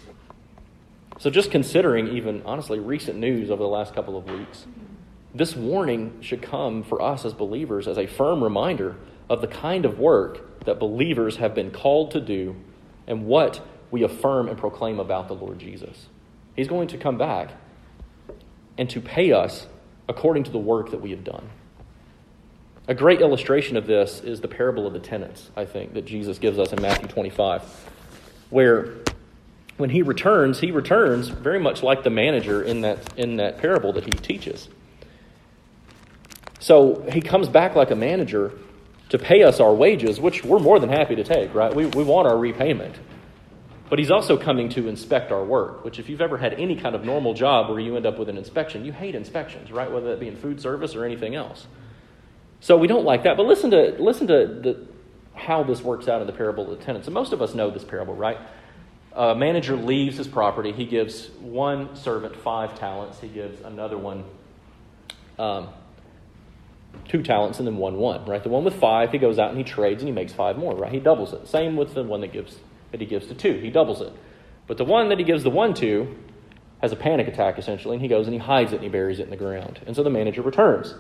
So, 1.18 1.30
just 1.30 1.50
considering 1.50 2.10
even, 2.10 2.42
honestly, 2.46 2.78
recent 2.78 3.18
news 3.18 3.50
over 3.50 3.64
the 3.64 3.70
last 3.70 3.96
couple 3.96 4.18
of 4.18 4.26
weeks, 4.26 4.66
this 5.34 5.56
warning 5.56 6.18
should 6.22 6.42
come 6.42 6.84
for 6.84 7.02
us 7.02 7.24
as 7.24 7.34
believers 7.34 7.88
as 7.88 7.98
a 7.98 8.06
firm 8.06 8.44
reminder 8.44 8.98
of 9.30 9.42
the 9.42 9.48
kind 9.48 9.86
of 9.86 10.00
work 10.00 10.64
that 10.66 10.80
believers 10.80 11.38
have 11.38 11.56
been 11.56 11.72
called 11.72 12.12
to 12.12 12.22
do 12.22 12.56
and 13.08 13.26
what 13.26 13.66
we 13.92 14.04
affirm 14.04 14.48
and 14.48 14.58
proclaim 14.58 15.00
about 15.00 15.28
the 15.28 15.36
Lord 15.36 15.60
Jesus. 15.60 16.08
He's 16.56 16.68
going 16.68 16.88
to 16.90 16.98
come 16.98 17.18
back 17.18 17.52
and 18.78 18.90
to 18.90 19.00
pay 19.00 19.32
us 19.32 19.68
according 20.08 20.44
to 20.44 20.52
the 20.52 20.60
work 20.60 20.92
that 20.92 21.02
we 21.02 21.12
have 21.12 21.24
done. 21.24 21.50
A 22.88 22.94
great 22.94 23.22
illustration 23.22 23.78
of 23.78 23.88
this 23.88 24.22
is 24.22 24.42
the 24.42 24.48
parable 24.48 24.86
of 24.86 24.94
the 24.94 25.00
tenants, 25.00 25.50
I 25.56 25.66
think, 25.66 25.94
that 25.94 26.06
Jesus 26.06 26.38
gives 26.38 26.60
us 26.60 26.72
in 26.72 26.82
Matthew 26.82 27.08
25, 27.08 27.64
where 28.52 28.94
when 29.78 29.90
he 29.90 30.04
returns, 30.04 30.60
he 30.60 30.72
returns 30.72 31.30
very 31.30 31.60
much 31.60 31.82
like 31.82 32.04
the 32.04 32.10
manager 32.10 32.62
in 32.62 32.82
that, 32.82 33.18
in 33.18 33.38
that 33.38 33.58
parable 33.58 33.94
that 33.94 34.06
he 34.06 34.12
teaches. 34.12 34.70
So 36.60 37.06
he 37.12 37.22
comes 37.22 37.50
back 37.50 37.76
like 37.76 37.92
a 37.92 37.96
manager 37.96 38.54
to 39.10 39.20
pay 39.20 39.44
us 39.44 39.60
our 39.60 39.74
wages, 39.74 40.20
which 40.20 40.44
we're 40.44 40.60
more 40.60 40.80
than 40.80 40.90
happy 40.90 41.16
to 41.16 41.24
take, 41.24 41.54
right? 41.54 41.74
We, 41.74 41.86
we 41.86 42.04
want 42.04 42.28
our 42.28 42.38
repayment. 42.38 42.96
But 43.90 44.00
he's 44.00 44.10
also 44.10 44.36
coming 44.36 44.70
to 44.70 44.88
inspect 44.88 45.32
our 45.32 45.44
work, 45.44 45.86
which, 45.86 46.00
if 46.00 46.10
you've 46.10 46.22
ever 46.22 46.38
had 46.38 46.54
any 46.54 46.76
kind 46.76 46.96
of 46.96 47.04
normal 47.04 47.36
job 47.36 47.70
where 47.70 47.80
you 47.80 47.96
end 47.96 48.08
up 48.08 48.18
with 48.18 48.30
an 48.30 48.38
inspection, 48.38 48.84
you 48.84 48.92
hate 48.92 49.14
inspections, 49.14 49.72
right? 49.72 49.92
Whether 49.92 50.10
that 50.10 50.20
be 50.20 50.28
in 50.28 50.36
food 50.36 50.60
service 50.60 50.96
or 50.96 51.06
anything 51.06 51.36
else. 51.36 51.68
So 52.62 52.78
we 52.78 52.88
don't 52.88 53.06
like 53.06 53.24
that. 53.24 53.38
But 53.38 53.46
listen 53.46 53.70
to, 53.72 53.96
listen 54.00 54.26
to 54.28 54.48
the, 54.48 54.88
how 55.36 55.64
this 55.64 55.84
works 55.84 56.08
out 56.08 56.22
in 56.22 56.28
the 56.28 56.34
parable 56.34 56.72
of 56.72 56.80
the 56.80 56.84
tenants. 56.84 57.08
And 57.08 57.14
most 57.14 57.32
of 57.32 57.44
us 57.44 57.54
know 57.54 57.70
this 57.70 57.84
parable, 57.84 58.16
right? 58.16 58.40
A 59.14 59.36
manager 59.36 59.76
leaves 59.76 60.18
his 60.18 60.28
property. 60.28 60.72
He 60.72 60.86
gives 60.86 61.30
one 61.40 61.96
servant 61.96 62.36
five 62.36 62.78
talents, 62.80 63.20
he 63.20 63.28
gives 63.28 63.62
another 63.62 64.00
one 64.00 64.24
um, 65.38 65.70
two 67.08 67.22
talents 67.24 67.60
and 67.60 67.68
then 67.68 67.78
one 67.78 67.98
one, 67.98 68.26
right? 68.26 68.42
The 68.42 68.50
one 68.50 68.64
with 68.64 68.76
five, 68.76 69.12
he 69.12 69.18
goes 69.18 69.40
out 69.40 69.50
and 69.50 69.58
he 69.58 69.64
trades 69.64 70.02
and 70.02 70.08
he 70.08 70.14
makes 70.14 70.34
five 70.34 70.58
more, 70.58 70.76
right? 70.76 70.92
He 70.92 71.00
doubles 71.00 71.34
it. 71.34 71.48
Same 71.48 71.76
with 71.76 71.94
the 71.94 72.04
one 72.04 72.22
that 72.22 72.32
gives 72.34 72.60
that 72.92 73.02
he 73.02 73.08
gives 73.08 73.28
to 73.28 73.36
two, 73.36 73.60
he 73.60 73.70
doubles 73.70 74.02
it. 74.02 74.14
But 74.68 74.78
the 74.78 74.86
one 74.86 75.10
that 75.10 75.20
he 75.20 75.26
gives 75.26 75.44
the 75.44 75.50
one 75.50 75.74
to 75.76 76.16
has 76.82 76.92
a 76.92 76.96
panic 76.96 77.28
attack 77.28 77.58
essentially, 77.58 77.96
and 77.96 78.02
he 78.02 78.08
goes 78.08 78.28
and 78.28 78.34
he 78.34 78.40
hides 78.40 78.72
it 78.72 78.76
and 78.76 78.84
he 78.84 78.90
buries 78.90 79.20
it 79.20 79.24
in 79.24 79.30
the 79.30 79.38
ground. 79.38 79.80
And 79.86 79.96
so 79.96 80.04
the 80.04 80.10
manager 80.10 80.42
returns. 80.42 80.94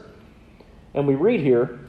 And 0.94 1.08
we 1.08 1.16
read 1.16 1.42
here, 1.42 1.80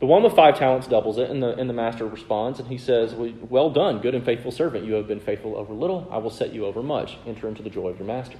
the 0.00 0.06
one 0.06 0.22
with 0.22 0.34
five 0.34 0.58
talents 0.58 0.86
doubles 0.86 1.18
it, 1.18 1.30
and 1.30 1.42
the, 1.42 1.54
and 1.54 1.68
the 1.68 1.74
master 1.74 2.06
responds, 2.06 2.58
and 2.58 2.68
he 2.68 2.78
says, 2.78 3.14
Well 3.14 3.70
done, 3.70 4.00
good 4.00 4.14
and 4.14 4.24
faithful 4.24 4.50
servant. 4.50 4.84
You 4.84 4.94
have 4.94 5.06
been 5.06 5.20
faithful 5.20 5.56
over 5.56 5.72
little, 5.72 6.08
I 6.10 6.18
will 6.18 6.30
set 6.30 6.52
you 6.52 6.66
over 6.66 6.82
much. 6.82 7.16
Enter 7.26 7.48
into 7.48 7.62
the 7.62 7.70
joy 7.70 7.88
of 7.88 7.98
your 7.98 8.06
master. 8.06 8.38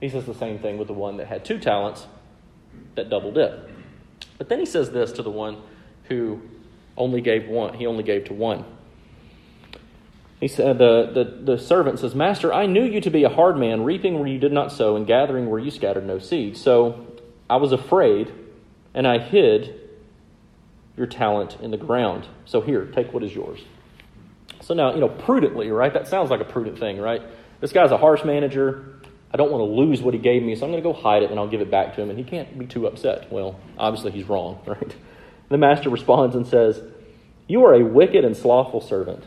He 0.00 0.08
says 0.08 0.26
the 0.26 0.34
same 0.34 0.58
thing 0.58 0.78
with 0.78 0.88
the 0.88 0.94
one 0.94 1.16
that 1.16 1.28
had 1.28 1.44
two 1.44 1.58
talents 1.58 2.06
that 2.94 3.08
doubled 3.08 3.38
it. 3.38 3.70
But 4.42 4.48
then 4.48 4.58
he 4.58 4.66
says 4.66 4.90
this 4.90 5.12
to 5.12 5.22
the 5.22 5.30
one 5.30 5.62
who 6.08 6.42
only 6.96 7.20
gave 7.20 7.46
one. 7.46 7.74
He 7.74 7.86
only 7.86 8.02
gave 8.02 8.24
to 8.24 8.34
one. 8.34 8.64
He 10.40 10.48
said, 10.48 10.78
the, 10.78 11.12
the, 11.14 11.52
the 11.52 11.58
servant 11.60 12.00
says, 12.00 12.16
Master, 12.16 12.52
I 12.52 12.66
knew 12.66 12.82
you 12.82 13.00
to 13.02 13.10
be 13.10 13.22
a 13.22 13.28
hard 13.28 13.56
man, 13.56 13.84
reaping 13.84 14.18
where 14.18 14.26
you 14.26 14.40
did 14.40 14.50
not 14.50 14.72
sow, 14.72 14.96
and 14.96 15.06
gathering 15.06 15.48
where 15.48 15.60
you 15.60 15.70
scattered 15.70 16.04
no 16.04 16.18
seed. 16.18 16.56
So 16.56 17.06
I 17.48 17.54
was 17.54 17.70
afraid, 17.70 18.32
and 18.94 19.06
I 19.06 19.20
hid 19.20 19.78
your 20.96 21.06
talent 21.06 21.58
in 21.62 21.70
the 21.70 21.76
ground. 21.76 22.26
So 22.44 22.62
here, 22.62 22.86
take 22.86 23.12
what 23.12 23.22
is 23.22 23.32
yours. 23.32 23.60
So 24.60 24.74
now, 24.74 24.92
you 24.92 24.98
know, 24.98 25.08
prudently, 25.08 25.70
right? 25.70 25.94
That 25.94 26.08
sounds 26.08 26.30
like 26.30 26.40
a 26.40 26.44
prudent 26.44 26.80
thing, 26.80 26.98
right? 26.98 27.22
This 27.60 27.72
guy's 27.72 27.92
a 27.92 27.96
harsh 27.96 28.24
manager. 28.24 28.91
I 29.32 29.38
don't 29.38 29.50
want 29.50 29.60
to 29.60 29.80
lose 29.80 30.02
what 30.02 30.12
he 30.12 30.20
gave 30.20 30.42
me, 30.42 30.54
so 30.54 30.66
I'm 30.66 30.72
going 30.72 30.82
to 30.82 30.88
go 30.88 30.92
hide 30.92 31.22
it 31.22 31.30
and 31.30 31.40
I'll 31.40 31.48
give 31.48 31.62
it 31.62 31.70
back 31.70 31.94
to 31.94 32.02
him. 32.02 32.10
And 32.10 32.18
he 32.18 32.24
can't 32.24 32.58
be 32.58 32.66
too 32.66 32.86
upset. 32.86 33.32
Well, 33.32 33.58
obviously 33.78 34.10
he's 34.12 34.28
wrong, 34.28 34.60
right? 34.66 34.94
The 35.48 35.58
master 35.58 35.88
responds 35.88 36.36
and 36.36 36.46
says, 36.46 36.82
You 37.48 37.64
are 37.64 37.74
a 37.74 37.84
wicked 37.84 38.24
and 38.24 38.36
slothful 38.36 38.80
servant. 38.80 39.24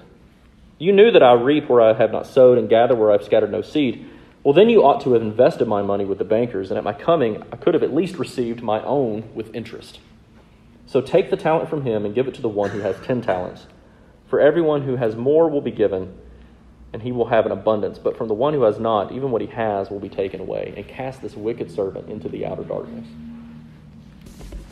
You 0.77 0.91
knew 0.91 1.09
that 1.12 1.24
I 1.24 1.33
reap 1.33 1.69
where 1.69 1.81
I 1.81 1.93
have 1.93 2.12
not 2.12 2.27
sowed 2.27 2.57
and 2.57 2.69
gather 2.69 2.95
where 2.95 3.09
I 3.09 3.13
have 3.13 3.24
scattered 3.24 3.51
no 3.51 3.62
seed. 3.62 4.09
Well, 4.43 4.53
then 4.53 4.69
you 4.69 4.83
ought 4.83 5.01
to 5.01 5.13
have 5.13 5.21
invested 5.21 5.67
my 5.67 5.81
money 5.81 6.05
with 6.05 6.19
the 6.19 6.25
bankers, 6.25 6.69
and 6.69 6.77
at 6.77 6.83
my 6.83 6.93
coming 6.93 7.41
I 7.51 7.55
could 7.55 7.74
have 7.74 7.81
at 7.81 7.95
least 7.95 8.17
received 8.17 8.62
my 8.62 8.83
own 8.83 9.33
with 9.33 9.55
interest. 9.55 10.00
So 10.85 11.01
take 11.01 11.31
the 11.31 11.38
talent 11.38 11.69
from 11.69 11.83
him 11.83 12.05
and 12.05 12.13
give 12.13 12.27
it 12.27 12.35
to 12.35 12.41
the 12.41 12.50
one 12.50 12.69
who 12.69 12.79
has 12.79 12.95
ten 13.01 13.21
talents. 13.21 13.65
For 14.27 14.39
everyone 14.39 14.83
who 14.83 14.97
has 14.97 15.15
more 15.15 15.50
will 15.50 15.62
be 15.62 15.71
given 15.71 16.15
and 16.95 17.03
he 17.03 17.11
will 17.11 17.27
have 17.27 17.45
an 17.45 17.51
abundance. 17.51 17.99
But 17.99 18.17
from 18.17 18.29
the 18.29 18.33
one 18.33 18.53
who 18.53 18.61
has 18.61 18.79
not, 18.79 19.11
even 19.11 19.29
what 19.29 19.41
he 19.41 19.47
has 19.47 19.89
will 19.89 19.99
be 19.99 20.07
taken 20.07 20.39
away, 20.39 20.73
and 20.77 20.87
cast 20.87 21.21
this 21.21 21.35
wicked 21.35 21.69
servant 21.69 22.09
into 22.09 22.29
the 22.29 22.45
outer 22.45 22.63
darkness. 22.63 23.05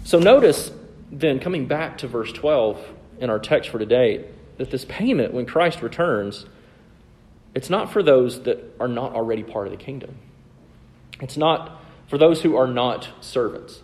So 0.06 0.20
notice 0.20 0.72
then, 1.12 1.42
coming 1.42 1.66
back 1.68 1.98
to 1.98 2.08
verse 2.08 2.32
12 2.32 2.80
in 3.20 3.30
our 3.30 3.40
text 3.40 3.70
for 3.72 3.78
today, 3.78 4.24
that 4.58 4.72
this 4.72 4.86
payment, 4.86 5.34
when 5.34 5.46
Christ 5.46 5.82
returns, 5.82 6.46
it's 7.54 7.70
not 7.70 7.92
for 7.92 8.02
those 8.02 8.44
that 8.44 8.74
are 8.80 8.88
not 8.88 9.12
already 9.12 9.44
part 9.44 9.68
of 9.68 9.72
the 9.72 9.84
kingdom. 9.84 10.16
It's 11.20 11.36
not 11.36 11.78
for 12.08 12.18
those 12.18 12.42
who 12.42 12.56
are 12.56 12.68
not 12.68 13.10
servants. 13.20 13.82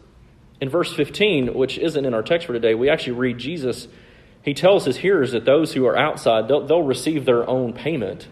In 0.61 0.69
verse 0.69 0.93
15, 0.93 1.55
which 1.55 1.77
isn't 1.77 2.05
in 2.05 2.13
our 2.13 2.23
text 2.23 2.47
for 2.47 2.53
today, 2.53 2.73
we 2.73 2.89
actually 2.89 3.17
read 3.17 3.37
Jesus 3.37 3.89
he 4.49 4.55
tells 4.55 4.83
his 4.83 4.97
hearers 4.97 5.33
that 5.33 5.45
those 5.45 5.73
who 5.73 5.85
are 5.85 5.95
outside, 5.95 6.47
they'll, 6.47 6.65
they'll 6.65 6.81
receive 6.81 7.23
their 7.23 7.47
own 7.47 7.71
payment. 7.71 8.27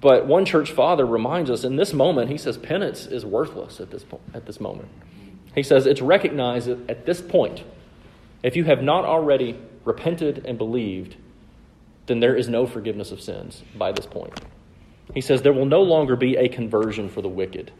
But 0.00 0.28
one 0.28 0.44
church 0.44 0.70
father 0.70 1.04
reminds 1.04 1.50
us 1.50 1.64
in 1.64 1.74
this 1.74 1.92
moment, 1.92 2.30
he 2.30 2.38
says 2.38 2.56
penance 2.56 3.04
is 3.06 3.26
worthless 3.26 3.80
at 3.80 3.90
this, 3.90 4.04
point, 4.04 4.22
at 4.32 4.46
this 4.46 4.60
moment. 4.60 4.90
He 5.52 5.64
says 5.64 5.86
it's 5.86 6.00
recognized 6.00 6.68
at 6.68 7.04
this 7.04 7.20
point. 7.20 7.64
If 8.44 8.54
you 8.54 8.62
have 8.62 8.80
not 8.80 9.04
already 9.04 9.58
repented 9.84 10.44
and 10.46 10.56
believed, 10.56 11.16
then 12.06 12.20
there 12.20 12.36
is 12.36 12.48
no 12.48 12.64
forgiveness 12.64 13.10
of 13.10 13.20
sins 13.20 13.64
by 13.74 13.90
this 13.90 14.06
point. 14.06 14.40
He 15.14 15.20
says 15.20 15.42
there 15.42 15.52
will 15.52 15.66
no 15.66 15.82
longer 15.82 16.14
be 16.14 16.36
a 16.36 16.48
conversion 16.48 17.08
for 17.08 17.22
the 17.22 17.28
wicked, 17.28 17.72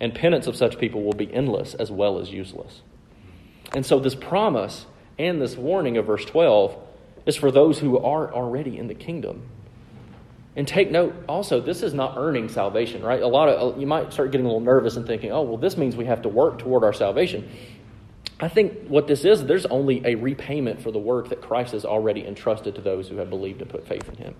and 0.00 0.12
penance 0.12 0.48
of 0.48 0.56
such 0.56 0.80
people 0.80 1.04
will 1.04 1.12
be 1.12 1.32
endless 1.32 1.74
as 1.74 1.92
well 1.92 2.18
as 2.18 2.32
useless. 2.32 2.82
And 3.72 3.86
so, 3.86 4.00
this 4.00 4.16
promise 4.16 4.86
and 5.18 5.40
this 5.40 5.56
warning 5.56 5.96
of 5.96 6.06
verse 6.06 6.24
12 6.24 6.76
is 7.26 7.36
for 7.36 7.50
those 7.50 7.78
who 7.78 7.98
are 7.98 8.32
already 8.32 8.78
in 8.78 8.88
the 8.88 8.94
kingdom. 8.94 9.42
And 10.54 10.68
take 10.68 10.90
note 10.90 11.14
also, 11.28 11.60
this 11.60 11.82
is 11.82 11.94
not 11.94 12.14
earning 12.16 12.48
salvation, 12.48 13.02
right? 13.02 13.22
A 13.22 13.26
lot 13.26 13.48
of 13.48 13.80
you 13.80 13.86
might 13.86 14.12
start 14.12 14.32
getting 14.32 14.44
a 14.44 14.48
little 14.48 14.60
nervous 14.60 14.96
and 14.96 15.06
thinking, 15.06 15.32
oh, 15.32 15.42
well, 15.42 15.56
this 15.56 15.76
means 15.76 15.96
we 15.96 16.04
have 16.04 16.22
to 16.22 16.28
work 16.28 16.58
toward 16.58 16.84
our 16.84 16.92
salvation. 16.92 17.50
I 18.38 18.48
think 18.48 18.88
what 18.88 19.06
this 19.06 19.24
is, 19.24 19.44
there's 19.46 19.66
only 19.66 20.04
a 20.04 20.16
repayment 20.16 20.82
for 20.82 20.90
the 20.90 20.98
work 20.98 21.28
that 21.28 21.40
Christ 21.40 21.72
has 21.72 21.84
already 21.84 22.26
entrusted 22.26 22.74
to 22.74 22.80
those 22.80 23.08
who 23.08 23.16
have 23.16 23.30
believed 23.30 23.62
and 23.62 23.70
put 23.70 23.86
faith 23.86 24.06
in 24.08 24.16
him. 24.16 24.34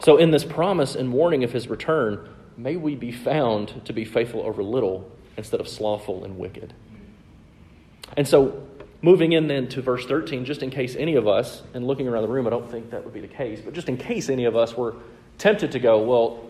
So, 0.00 0.16
in 0.16 0.30
this 0.30 0.44
promise 0.44 0.94
and 0.94 1.12
warning 1.12 1.44
of 1.44 1.52
his 1.52 1.68
return, 1.68 2.26
may 2.56 2.76
we 2.76 2.94
be 2.94 3.12
found 3.12 3.84
to 3.84 3.92
be 3.92 4.04
faithful 4.04 4.40
over 4.42 4.62
little 4.62 5.10
instead 5.36 5.60
of 5.60 5.68
slothful 5.68 6.24
and 6.24 6.38
wicked. 6.38 6.72
And 8.16 8.26
so, 8.26 8.66
Moving 9.00 9.32
in 9.32 9.46
then 9.46 9.68
to 9.68 9.82
verse 9.82 10.04
13, 10.06 10.44
just 10.44 10.62
in 10.62 10.70
case 10.70 10.96
any 10.96 11.14
of 11.14 11.28
us, 11.28 11.62
and 11.72 11.86
looking 11.86 12.08
around 12.08 12.22
the 12.22 12.28
room, 12.28 12.46
I 12.46 12.50
don't 12.50 12.68
think 12.68 12.90
that 12.90 13.04
would 13.04 13.14
be 13.14 13.20
the 13.20 13.28
case, 13.28 13.60
but 13.60 13.72
just 13.72 13.88
in 13.88 13.96
case 13.96 14.28
any 14.28 14.44
of 14.44 14.56
us 14.56 14.76
were 14.76 14.96
tempted 15.38 15.72
to 15.72 15.78
go, 15.78 16.02
well, 16.02 16.44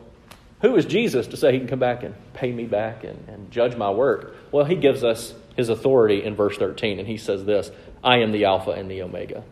who 0.63 0.75
is 0.77 0.87
Jesus 0.87 1.27
to 1.29 1.37
say 1.37 1.53
he 1.53 1.59
can 1.59 1.69
come 1.69 1.79
back 1.79 2.03
and 2.03 2.15
pay 2.33 2.51
me 2.51 2.65
back 2.65 3.05
and, 3.05 3.29
and 3.29 3.51
judge 3.51 3.77
my 3.77 3.91
work? 3.91 4.35
Well, 4.51 4.65
he 4.65 4.77
gives 4.77 5.05
us 5.05 5.35
his 5.57 5.69
authority 5.69 6.25
in 6.25 6.35
verse 6.35 6.57
13, 6.57 6.99
and 6.99 7.07
he 7.07 7.19
says 7.19 7.45
this 7.45 7.71
I 8.03 8.19
am 8.19 8.33
the 8.33 8.47
Alpha 8.47 8.71
and 8.71 8.91
the 8.91 9.03
Omega, 9.03 9.45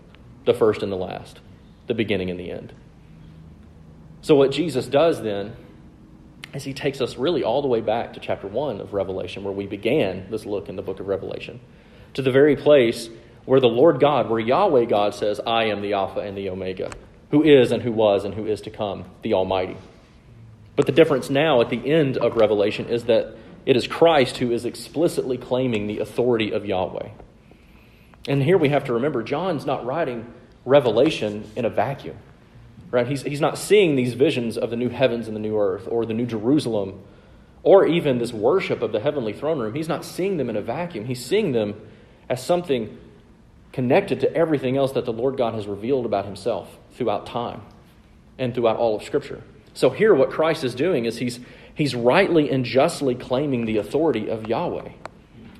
the 0.47 0.55
first 0.55 0.83
and 0.83 0.91
the 0.91 0.97
last, 0.97 1.41
the 1.87 1.95
beginning 1.95 2.31
and 2.31 2.41
the 2.41 2.51
end. 2.51 2.73
So, 4.23 4.35
what 4.35 4.51
Jesus 4.51 4.89
does 4.89 5.23
then 5.23 5.55
is 6.55 6.65
he 6.65 6.73
takes 6.73 7.03
us 7.03 7.19
really 7.19 7.45
all 7.45 7.61
the 7.61 7.69
way 7.69 7.83
back 7.83 8.15
to 8.15 8.21
chapter 8.21 8.49
1 8.49 8.81
of 8.81 8.95
Revelation, 8.95 9.45
where 9.45 9.53
we 9.53 9.67
began 9.67 10.31
this 10.31 10.47
look 10.47 10.71
in 10.71 10.77
the 10.77 10.83
book 10.83 10.99
of 10.99 11.07
Revelation 11.07 11.61
to 12.17 12.23
the 12.23 12.33
very 12.33 12.57
place 12.57 13.11
where 13.45 13.61
the 13.61 13.69
Lord 13.69 14.01
God, 14.01 14.31
where 14.31 14.41
Yahweh 14.41 14.87
God 14.87 15.15
says, 15.15 15.39
I 15.47 15.67
am 15.67 15.83
the 15.83 15.93
Alpha 15.93 16.21
and 16.21 16.37
the 16.37 16.49
Omega, 16.49 16.91
who 17.31 17.43
is 17.43 17.73
and 17.73 17.83
who 17.83 17.93
was 17.93 18.25
and 18.25 18.35
who 18.35 18.47
is 18.47 18.63
to 18.63 18.71
come, 18.71 19.05
the 19.21 19.35
Almighty. 19.35 19.77
But 20.77 20.87
the 20.87 20.93
difference 20.93 21.29
now 21.29 21.61
at 21.61 21.69
the 21.69 21.93
end 21.93 22.17
of 22.17 22.37
Revelation 22.37 22.89
is 22.89 23.05
that 23.05 23.37
it 23.67 23.77
is 23.77 23.87
Christ 23.87 24.39
who 24.39 24.51
is 24.51 24.65
explicitly 24.65 25.37
claiming 25.37 25.87
the 25.87 25.99
authority 25.99 26.53
of 26.53 26.65
Yahweh. 26.65 27.11
And 28.29 28.43
here 28.43 28.57
we 28.57 28.71
have 28.71 28.85
to 28.85 28.95
remember 28.95 29.23
John's 29.23 29.67
not 29.67 29.85
writing 29.85 30.33
Revelation 30.65 31.45
in 31.55 31.67
a 31.67 31.71
vacuum. 31.71 32.17
Right? 32.91 33.07
He's, 33.07 33.23
he's 33.23 33.43
not 33.43 33.59
seeing 33.59 33.95
these 33.95 34.15
visions 34.15 34.57
of 34.57 34.71
the 34.71 34.77
new 34.77 34.89
heavens 34.89 35.29
and 35.29 35.37
the 35.37 35.41
new 35.41 35.59
earth 35.59 35.87
or 35.91 36.07
the 36.07 36.15
new 36.15 36.27
Jerusalem 36.27 37.03
or 37.63 37.87
even 37.87 38.19
this 38.19 38.33
worship 38.33 38.81
of 38.81 38.93
the 38.93 39.01
heavenly 39.01 39.35
throne 39.35 39.59
room. 39.59 39.75
He's 39.75 39.89
not 39.89 40.05
seeing 40.05 40.39
them 40.39 40.49
in 40.49 40.57
a 40.57 40.63
vacuum. 40.63 41.05
He's 41.05 41.23
seeing 41.23 41.53
them 41.53 41.75
as 42.29 42.45
something 42.45 42.99
connected 43.73 44.21
to 44.21 44.35
everything 44.35 44.77
else 44.77 44.93
that 44.93 45.05
the 45.05 45.13
Lord 45.13 45.37
God 45.37 45.55
has 45.55 45.67
revealed 45.67 46.07
about 46.07 46.25
himself 46.25 46.77
throughout 46.93 47.27
time 47.27 47.61
and 48.39 48.55
throughout 48.55 48.77
all 48.77 48.97
of 48.97 49.03
Scripture. 49.03 49.43
So 49.75 49.91
here, 49.91 50.15
what 50.15 50.31
Christ 50.31 50.65
is 50.65 50.75
doing 50.75 51.05
is 51.05 51.19
he's, 51.19 51.41
he's 51.75 51.95
rightly 51.95 52.51
and 52.51 52.65
justly 52.65 53.15
claiming 53.15 53.67
the 53.67 53.77
authority 53.77 54.29
of 54.29 54.49
Yahweh. 54.49 54.89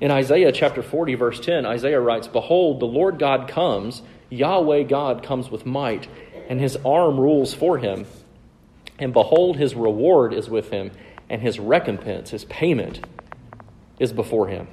In 0.01 0.11
Isaiah 0.11 0.51
chapter 0.51 0.81
40, 0.81 1.15
verse 1.15 1.39
10, 1.39 1.65
Isaiah 1.65 1.99
writes, 1.99 2.27
Behold, 2.27 2.79
the 2.79 2.85
Lord 2.85 3.19
God 3.19 3.47
comes, 3.47 4.01
Yahweh 4.29 4.83
God 4.83 5.23
comes 5.23 5.49
with 5.49 5.65
might, 5.65 6.07
and 6.49 6.59
his 6.59 6.77
arm 6.85 7.19
rules 7.19 7.53
for 7.53 7.77
him. 7.77 8.05
And 8.99 9.13
behold, 9.13 9.57
his 9.57 9.75
reward 9.75 10.33
is 10.33 10.49
with 10.49 10.69
him, 10.71 10.91
and 11.29 11.41
his 11.41 11.59
recompense, 11.59 12.31
his 12.31 12.45
payment, 12.45 13.05
is 13.99 14.13
before 14.13 14.47
him. 14.47 14.67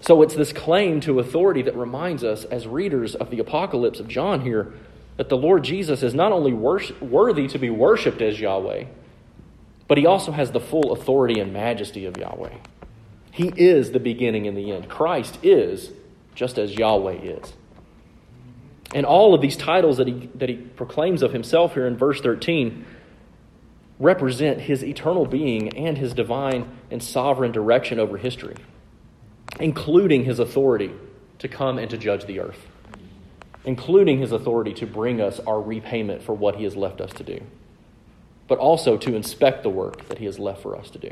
So 0.00 0.22
it's 0.22 0.34
this 0.34 0.52
claim 0.52 1.00
to 1.00 1.18
authority 1.18 1.62
that 1.62 1.76
reminds 1.76 2.22
us, 2.22 2.44
as 2.44 2.66
readers 2.66 3.14
of 3.14 3.30
the 3.30 3.40
Apocalypse 3.40 4.00
of 4.00 4.08
John 4.08 4.42
here, 4.42 4.72
that 5.16 5.28
the 5.28 5.36
Lord 5.36 5.64
Jesus 5.64 6.02
is 6.02 6.14
not 6.14 6.30
only 6.30 6.52
worthy 6.52 7.48
to 7.48 7.58
be 7.58 7.70
worshiped 7.70 8.22
as 8.22 8.38
Yahweh, 8.38 8.84
but 9.88 9.98
he 9.98 10.06
also 10.06 10.30
has 10.32 10.52
the 10.52 10.60
full 10.60 10.92
authority 10.92 11.40
and 11.40 11.52
majesty 11.52 12.04
of 12.04 12.16
Yahweh. 12.16 12.54
He 13.32 13.52
is 13.56 13.90
the 13.90 14.00
beginning 14.00 14.46
and 14.46 14.56
the 14.56 14.70
end. 14.70 14.88
Christ 14.88 15.38
is 15.42 15.90
just 16.34 16.58
as 16.58 16.74
Yahweh 16.74 17.14
is. 17.14 17.52
And 18.94 19.04
all 19.04 19.34
of 19.34 19.40
these 19.40 19.56
titles 19.56 19.96
that 19.98 20.06
he, 20.06 20.30
that 20.36 20.48
he 20.48 20.56
proclaims 20.56 21.22
of 21.22 21.32
himself 21.32 21.74
here 21.74 21.86
in 21.86 21.96
verse 21.96 22.20
13 22.20 22.84
represent 23.98 24.60
his 24.60 24.84
eternal 24.84 25.26
being 25.26 25.76
and 25.76 25.98
his 25.98 26.14
divine 26.14 26.68
and 26.90 27.02
sovereign 27.02 27.52
direction 27.52 27.98
over 27.98 28.16
history, 28.16 28.54
including 29.60 30.24
his 30.24 30.38
authority 30.38 30.92
to 31.38 31.48
come 31.48 31.78
and 31.78 31.90
to 31.90 31.96
judge 31.96 32.24
the 32.26 32.40
earth 32.40 32.66
including 33.68 34.18
his 34.18 34.32
authority 34.32 34.72
to 34.72 34.86
bring 34.86 35.20
us 35.20 35.40
our 35.40 35.60
repayment 35.60 36.22
for 36.22 36.32
what 36.32 36.56
he 36.56 36.64
has 36.64 36.74
left 36.74 37.02
us 37.02 37.12
to 37.12 37.22
do, 37.22 37.38
but 38.46 38.58
also 38.58 38.96
to 38.96 39.14
inspect 39.14 39.62
the 39.62 39.68
work 39.68 40.08
that 40.08 40.16
he 40.16 40.24
has 40.24 40.38
left 40.38 40.62
for 40.62 40.74
us 40.74 40.88
to 40.88 40.98
do. 40.98 41.10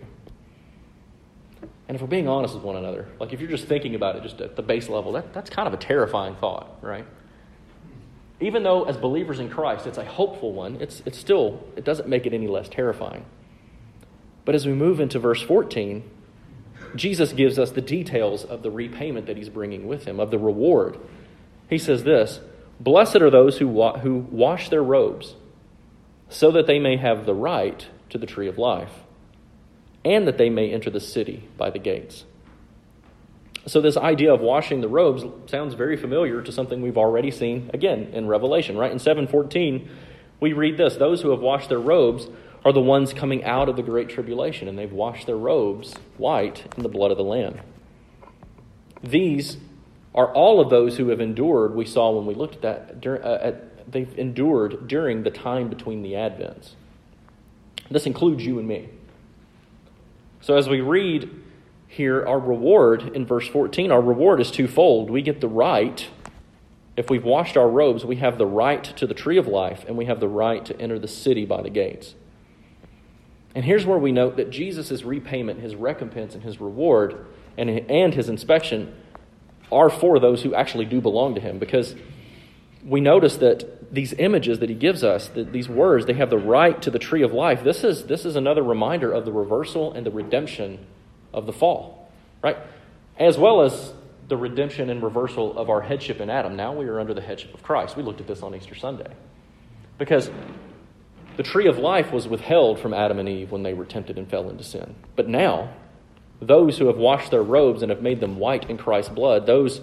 And 1.86 1.94
if 1.94 2.00
we're 2.00 2.08
being 2.08 2.28
honest 2.28 2.54
with 2.54 2.64
one 2.64 2.76
another, 2.76 3.08
like 3.20 3.34
if 3.34 3.40
you're 3.40 3.50
just 3.50 3.66
thinking 3.66 3.94
about 3.94 4.16
it 4.16 4.22
just 4.22 4.40
at 4.40 4.56
the 4.56 4.62
base 4.62 4.88
level, 4.88 5.12
that, 5.12 5.34
that's 5.34 5.50
kind 5.50 5.68
of 5.68 5.74
a 5.74 5.76
terrifying 5.76 6.34
thought, 6.34 6.78
right? 6.80 7.04
Even 8.40 8.62
though 8.62 8.84
as 8.84 8.96
believers 8.96 9.38
in 9.38 9.50
Christ 9.50 9.86
it's 9.86 9.98
a 9.98 10.04
hopeful 10.06 10.54
one, 10.54 10.76
it's, 10.80 11.02
it's 11.04 11.18
still, 11.18 11.62
it 11.76 11.84
doesn't 11.84 12.08
make 12.08 12.24
it 12.24 12.32
any 12.32 12.48
less 12.48 12.70
terrifying. 12.70 13.26
But 14.46 14.54
as 14.54 14.66
we 14.66 14.72
move 14.72 14.98
into 14.98 15.18
verse 15.18 15.42
14, 15.42 16.08
Jesus 16.96 17.32
gives 17.32 17.58
us 17.58 17.70
the 17.70 17.80
details 17.80 18.44
of 18.44 18.62
the 18.62 18.70
repayment 18.70 19.26
that 19.26 19.36
he's 19.36 19.48
bringing 19.48 19.86
with 19.86 20.04
him, 20.04 20.20
of 20.20 20.30
the 20.30 20.38
reward 20.38 20.98
he 21.68 21.78
says 21.78 22.04
this 22.04 22.40
Blessed 22.78 23.16
are 23.16 23.30
those 23.30 23.58
who, 23.58 23.68
wa- 23.68 23.98
who 23.98 24.18
wash 24.30 24.68
their 24.68 24.82
robes, 24.82 25.34
so 26.28 26.50
that 26.52 26.66
they 26.66 26.78
may 26.78 26.96
have 26.96 27.26
the 27.26 27.34
right 27.34 27.86
to 28.10 28.18
the 28.18 28.26
tree 28.26 28.48
of 28.48 28.58
life, 28.58 28.92
and 30.04 30.26
that 30.26 30.38
they 30.38 30.50
may 30.50 30.70
enter 30.70 30.90
the 30.90 31.00
city 31.00 31.48
by 31.56 31.70
the 31.70 31.78
gates. 31.78 32.24
So, 33.66 33.80
this 33.80 33.96
idea 33.96 34.32
of 34.32 34.40
washing 34.40 34.80
the 34.80 34.88
robes 34.88 35.24
sounds 35.50 35.74
very 35.74 35.96
familiar 35.96 36.40
to 36.42 36.52
something 36.52 36.82
we've 36.82 36.98
already 36.98 37.32
seen 37.32 37.70
again 37.74 38.10
in 38.12 38.28
Revelation, 38.28 38.76
right? 38.76 38.92
In 38.92 39.00
714, 39.00 39.88
we 40.38 40.52
read 40.52 40.76
this 40.76 40.96
Those 40.96 41.22
who 41.22 41.30
have 41.30 41.40
washed 41.40 41.68
their 41.68 41.80
robes 41.80 42.28
are 42.66 42.72
the 42.72 42.80
ones 42.80 43.12
coming 43.12 43.44
out 43.44 43.68
of 43.68 43.76
the 43.76 43.82
great 43.82 44.08
tribulation, 44.08 44.66
and 44.66 44.76
they've 44.76 44.90
washed 44.90 45.24
their 45.24 45.36
robes 45.36 45.94
white 46.18 46.66
in 46.76 46.82
the 46.82 46.88
blood 46.88 47.12
of 47.12 47.16
the 47.16 47.22
Lamb. 47.22 47.60
These 49.00 49.58
are 50.16 50.32
all 50.32 50.60
of 50.60 50.68
those 50.68 50.96
who 50.96 51.10
have 51.10 51.20
endured, 51.20 51.76
we 51.76 51.86
saw 51.86 52.10
when 52.10 52.26
we 52.26 52.34
looked 52.34 52.64
at 52.64 53.00
that, 53.00 53.24
uh, 53.24 53.38
at, 53.40 53.92
they've 53.92 54.18
endured 54.18 54.88
during 54.88 55.22
the 55.22 55.30
time 55.30 55.68
between 55.68 56.02
the 56.02 56.14
Advents. 56.14 56.72
This 57.88 58.04
includes 58.04 58.44
you 58.44 58.58
and 58.58 58.66
me. 58.66 58.88
So 60.40 60.56
as 60.56 60.68
we 60.68 60.80
read 60.80 61.30
here, 61.86 62.26
our 62.26 62.40
reward 62.40 63.14
in 63.14 63.24
verse 63.24 63.46
14, 63.46 63.92
our 63.92 64.02
reward 64.02 64.40
is 64.40 64.50
twofold. 64.50 65.08
We 65.08 65.22
get 65.22 65.40
the 65.40 65.46
right, 65.46 66.08
if 66.96 67.10
we've 67.10 67.22
washed 67.22 67.56
our 67.56 67.68
robes, 67.68 68.04
we 68.04 68.16
have 68.16 68.38
the 68.38 68.46
right 68.46 68.82
to 68.82 69.06
the 69.06 69.14
tree 69.14 69.38
of 69.38 69.46
life, 69.46 69.84
and 69.86 69.96
we 69.96 70.06
have 70.06 70.18
the 70.18 70.26
right 70.26 70.64
to 70.64 70.76
enter 70.80 70.98
the 70.98 71.06
city 71.06 71.44
by 71.44 71.62
the 71.62 71.70
gates. 71.70 72.16
And 73.56 73.64
here's 73.64 73.86
where 73.86 73.96
we 73.96 74.12
note 74.12 74.36
that 74.36 74.50
Jesus' 74.50 75.02
repayment, 75.02 75.60
his 75.60 75.74
recompense, 75.74 76.34
and 76.34 76.44
his 76.44 76.60
reward, 76.60 77.26
and, 77.56 77.70
and 77.70 78.12
his 78.12 78.28
inspection 78.28 78.94
are 79.72 79.88
for 79.88 80.20
those 80.20 80.42
who 80.42 80.54
actually 80.54 80.84
do 80.84 81.00
belong 81.00 81.34
to 81.36 81.40
him 81.40 81.58
because 81.58 81.94
we 82.84 83.00
notice 83.00 83.38
that 83.38 83.92
these 83.92 84.12
images 84.12 84.58
that 84.58 84.68
he 84.68 84.74
gives 84.74 85.02
us, 85.02 85.28
that 85.28 85.54
these 85.54 85.70
words, 85.70 86.04
they 86.04 86.12
have 86.12 86.28
the 86.28 86.36
right 86.36 86.82
to 86.82 86.90
the 86.90 86.98
tree 86.98 87.22
of 87.22 87.32
life. 87.32 87.64
This 87.64 87.82
is, 87.82 88.04
this 88.04 88.26
is 88.26 88.36
another 88.36 88.62
reminder 88.62 89.10
of 89.10 89.24
the 89.24 89.32
reversal 89.32 89.90
and 89.90 90.04
the 90.04 90.10
redemption 90.10 90.86
of 91.32 91.46
the 91.46 91.52
fall, 91.52 92.10
right? 92.42 92.58
As 93.18 93.38
well 93.38 93.62
as 93.62 93.94
the 94.28 94.36
redemption 94.36 94.90
and 94.90 95.02
reversal 95.02 95.56
of 95.56 95.70
our 95.70 95.80
headship 95.80 96.20
in 96.20 96.28
Adam. 96.28 96.56
Now 96.56 96.74
we 96.74 96.84
are 96.88 97.00
under 97.00 97.14
the 97.14 97.22
headship 97.22 97.54
of 97.54 97.62
Christ. 97.62 97.96
We 97.96 98.02
looked 98.02 98.20
at 98.20 98.26
this 98.26 98.42
on 98.42 98.54
Easter 98.54 98.74
Sunday. 98.74 99.14
Because 99.96 100.30
the 101.36 101.42
tree 101.42 101.66
of 101.66 101.78
life 101.78 102.12
was 102.12 102.26
withheld 102.28 102.78
from 102.78 102.94
Adam 102.94 103.18
and 103.18 103.28
Eve 103.28 103.50
when 103.50 103.62
they 103.62 103.74
were 103.74 103.84
tempted 103.84 104.18
and 104.18 104.28
fell 104.28 104.48
into 104.48 104.64
sin. 104.64 104.94
But 105.14 105.28
now, 105.28 105.70
those 106.40 106.78
who 106.78 106.86
have 106.86 106.96
washed 106.96 107.30
their 107.30 107.42
robes 107.42 107.82
and 107.82 107.90
have 107.90 108.02
made 108.02 108.20
them 108.20 108.38
white 108.38 108.68
in 108.68 108.78
Christ's 108.78 109.12
blood, 109.12 109.46
those 109.46 109.80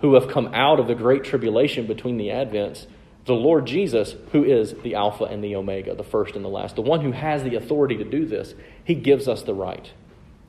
who 0.00 0.14
have 0.14 0.28
come 0.28 0.54
out 0.54 0.78
of 0.78 0.86
the 0.86 0.94
great 0.94 1.24
tribulation 1.24 1.86
between 1.86 2.16
the 2.16 2.28
advents, 2.28 2.86
the 3.24 3.34
Lord 3.34 3.66
Jesus, 3.66 4.14
who 4.32 4.44
is 4.44 4.74
the 4.82 4.94
Alpha 4.94 5.24
and 5.24 5.44
the 5.44 5.54
Omega, 5.56 5.94
the 5.94 6.04
first 6.04 6.34
and 6.34 6.44
the 6.44 6.48
last, 6.48 6.76
the 6.76 6.82
one 6.82 7.00
who 7.00 7.12
has 7.12 7.42
the 7.42 7.56
authority 7.56 7.96
to 7.96 8.04
do 8.04 8.24
this, 8.24 8.54
he 8.84 8.94
gives 8.94 9.28
us 9.28 9.42
the 9.42 9.54
right. 9.54 9.92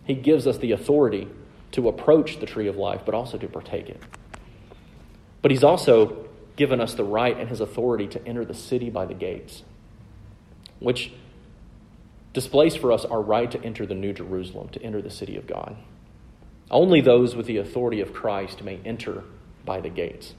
He 0.05 0.13
gives 0.13 0.47
us 0.47 0.57
the 0.57 0.71
authority 0.71 1.27
to 1.71 1.87
approach 1.87 2.39
the 2.39 2.45
tree 2.45 2.67
of 2.67 2.77
life, 2.77 3.01
but 3.05 3.13
also 3.13 3.37
to 3.37 3.47
partake 3.47 3.89
it. 3.89 4.01
But 5.41 5.51
he's 5.51 5.63
also 5.63 6.25
given 6.55 6.81
us 6.81 6.93
the 6.93 7.03
right 7.03 7.37
and 7.37 7.49
his 7.49 7.61
authority 7.61 8.07
to 8.07 8.27
enter 8.27 8.45
the 8.45 8.53
city 8.53 8.89
by 8.89 9.05
the 9.05 9.13
gates, 9.13 9.63
which 10.79 11.11
displays 12.33 12.75
for 12.75 12.91
us 12.91 13.05
our 13.05 13.21
right 13.21 13.49
to 13.51 13.63
enter 13.63 13.85
the 13.85 13.95
New 13.95 14.13
Jerusalem, 14.13 14.69
to 14.69 14.81
enter 14.81 15.01
the 15.01 15.09
city 15.09 15.35
of 15.35 15.47
God. 15.47 15.75
Only 16.71 17.01
those 17.01 17.35
with 17.35 17.47
the 17.47 17.57
authority 17.57 17.99
of 18.01 18.13
Christ 18.13 18.63
may 18.63 18.79
enter 18.85 19.23
by 19.65 19.81
the 19.81 19.89
gates. 19.89 20.35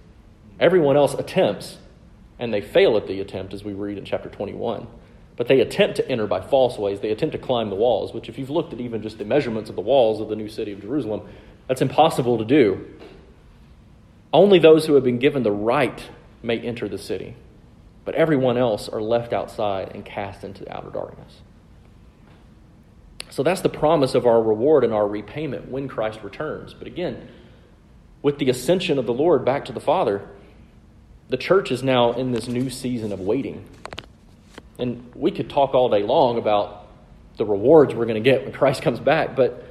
Everyone 0.58 0.96
else 0.96 1.14
attempts, 1.14 1.78
and 2.38 2.54
they 2.54 2.60
fail 2.60 2.96
at 2.96 3.06
the 3.06 3.20
attempt, 3.20 3.52
as 3.52 3.64
we 3.64 3.72
read 3.72 3.98
in 3.98 4.04
chapter 4.04 4.28
21. 4.28 4.86
But 5.36 5.48
they 5.48 5.60
attempt 5.60 5.96
to 5.96 6.08
enter 6.08 6.26
by 6.26 6.42
false 6.42 6.78
ways. 6.78 7.00
They 7.00 7.10
attempt 7.10 7.32
to 7.32 7.38
climb 7.38 7.70
the 7.70 7.76
walls, 7.76 8.12
which, 8.12 8.28
if 8.28 8.38
you've 8.38 8.50
looked 8.50 8.72
at 8.72 8.80
even 8.80 9.02
just 9.02 9.18
the 9.18 9.24
measurements 9.24 9.70
of 9.70 9.76
the 9.76 9.82
walls 9.82 10.20
of 10.20 10.28
the 10.28 10.36
new 10.36 10.48
city 10.48 10.72
of 10.72 10.82
Jerusalem, 10.82 11.28
that's 11.66 11.80
impossible 11.80 12.38
to 12.38 12.44
do. 12.44 12.86
Only 14.32 14.58
those 14.58 14.86
who 14.86 14.94
have 14.94 15.04
been 15.04 15.18
given 15.18 15.42
the 15.42 15.50
right 15.50 16.08
may 16.42 16.58
enter 16.60 16.88
the 16.88 16.98
city, 16.98 17.36
but 18.04 18.14
everyone 18.14 18.56
else 18.56 18.88
are 18.88 19.00
left 19.00 19.32
outside 19.32 19.92
and 19.94 20.04
cast 20.04 20.44
into 20.44 20.70
outer 20.74 20.90
darkness. 20.90 21.40
So 23.30 23.42
that's 23.42 23.60
the 23.60 23.68
promise 23.68 24.14
of 24.14 24.26
our 24.26 24.42
reward 24.42 24.84
and 24.84 24.92
our 24.92 25.06
repayment 25.06 25.70
when 25.70 25.88
Christ 25.88 26.20
returns. 26.22 26.74
But 26.74 26.86
again, 26.86 27.28
with 28.22 28.38
the 28.38 28.50
ascension 28.50 28.98
of 28.98 29.06
the 29.06 29.14
Lord 29.14 29.44
back 29.44 29.64
to 29.66 29.72
the 29.72 29.80
Father, 29.80 30.28
the 31.28 31.36
church 31.36 31.70
is 31.70 31.82
now 31.82 32.12
in 32.12 32.32
this 32.32 32.48
new 32.48 32.68
season 32.70 33.12
of 33.12 33.20
waiting. 33.20 33.64
And 34.78 35.12
we 35.14 35.30
could 35.30 35.48
talk 35.48 35.74
all 35.74 35.88
day 35.88 36.02
long 36.02 36.38
about 36.38 36.88
the 37.36 37.44
rewards 37.44 37.94
we're 37.94 38.06
going 38.06 38.22
to 38.22 38.30
get 38.30 38.42
when 38.44 38.52
Christ 38.52 38.82
comes 38.82 38.98
back, 38.98 39.36
but 39.36 39.64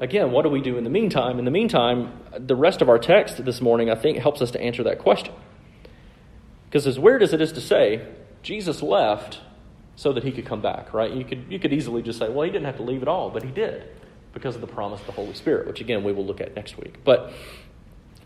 again, 0.00 0.32
what 0.32 0.42
do 0.42 0.48
we 0.48 0.60
do 0.60 0.76
in 0.76 0.84
the 0.84 0.90
meantime? 0.90 1.38
In 1.38 1.44
the 1.44 1.50
meantime, 1.50 2.12
the 2.36 2.54
rest 2.54 2.82
of 2.82 2.88
our 2.88 2.98
text 2.98 3.44
this 3.44 3.60
morning, 3.60 3.90
I 3.90 3.94
think, 3.94 4.18
helps 4.18 4.42
us 4.42 4.50
to 4.52 4.60
answer 4.60 4.82
that 4.84 4.98
question. 4.98 5.34
Because 6.70 6.86
as 6.86 7.00
weird 7.00 7.20
as 7.20 7.32
it 7.32 7.40
is 7.40 7.50
to 7.52 7.60
say, 7.60 8.06
Jesus 8.42 8.80
left 8.80 9.40
so 9.96 10.12
that 10.12 10.22
he 10.22 10.30
could 10.30 10.46
come 10.46 10.62
back, 10.62 10.94
right? 10.94 11.12
You 11.12 11.24
could, 11.24 11.46
you 11.50 11.58
could 11.58 11.72
easily 11.72 12.00
just 12.00 12.20
say, 12.20 12.28
well, 12.28 12.44
he 12.44 12.50
didn't 12.52 12.66
have 12.66 12.76
to 12.76 12.84
leave 12.84 13.02
at 13.02 13.08
all, 13.08 13.28
but 13.28 13.42
he 13.42 13.50
did 13.50 13.88
because 14.32 14.54
of 14.54 14.60
the 14.60 14.68
promise 14.68 15.00
of 15.00 15.06
the 15.06 15.12
Holy 15.12 15.34
Spirit, 15.34 15.66
which 15.66 15.80
again 15.80 16.04
we 16.04 16.12
will 16.12 16.24
look 16.24 16.40
at 16.40 16.54
next 16.54 16.78
week. 16.78 17.02
But 17.02 17.32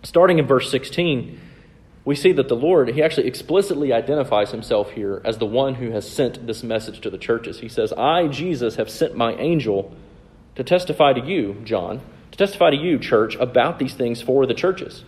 starting 0.02 0.38
in 0.38 0.46
verse 0.46 0.70
16, 0.70 1.40
we 2.04 2.14
see 2.14 2.32
that 2.32 2.48
the 2.48 2.54
Lord, 2.54 2.90
he 2.90 3.02
actually 3.02 3.26
explicitly 3.26 3.90
identifies 3.94 4.50
himself 4.50 4.90
here 4.90 5.22
as 5.24 5.38
the 5.38 5.46
one 5.46 5.76
who 5.76 5.92
has 5.92 6.08
sent 6.08 6.46
this 6.46 6.62
message 6.62 7.00
to 7.00 7.08
the 7.08 7.16
churches. 7.16 7.60
He 7.60 7.68
says, 7.70 7.94
I, 7.94 8.28
Jesus, 8.28 8.76
have 8.76 8.90
sent 8.90 9.16
my 9.16 9.34
angel 9.36 9.96
to 10.56 10.62
testify 10.62 11.14
to 11.14 11.24
you, 11.24 11.62
John, 11.64 12.02
to 12.30 12.36
testify 12.38 12.70
to 12.70 12.76
you, 12.76 12.98
church, 12.98 13.36
about 13.36 13.78
these 13.78 13.94
things 13.94 14.20
for 14.20 14.44
the 14.44 14.52
churches. 14.52 15.02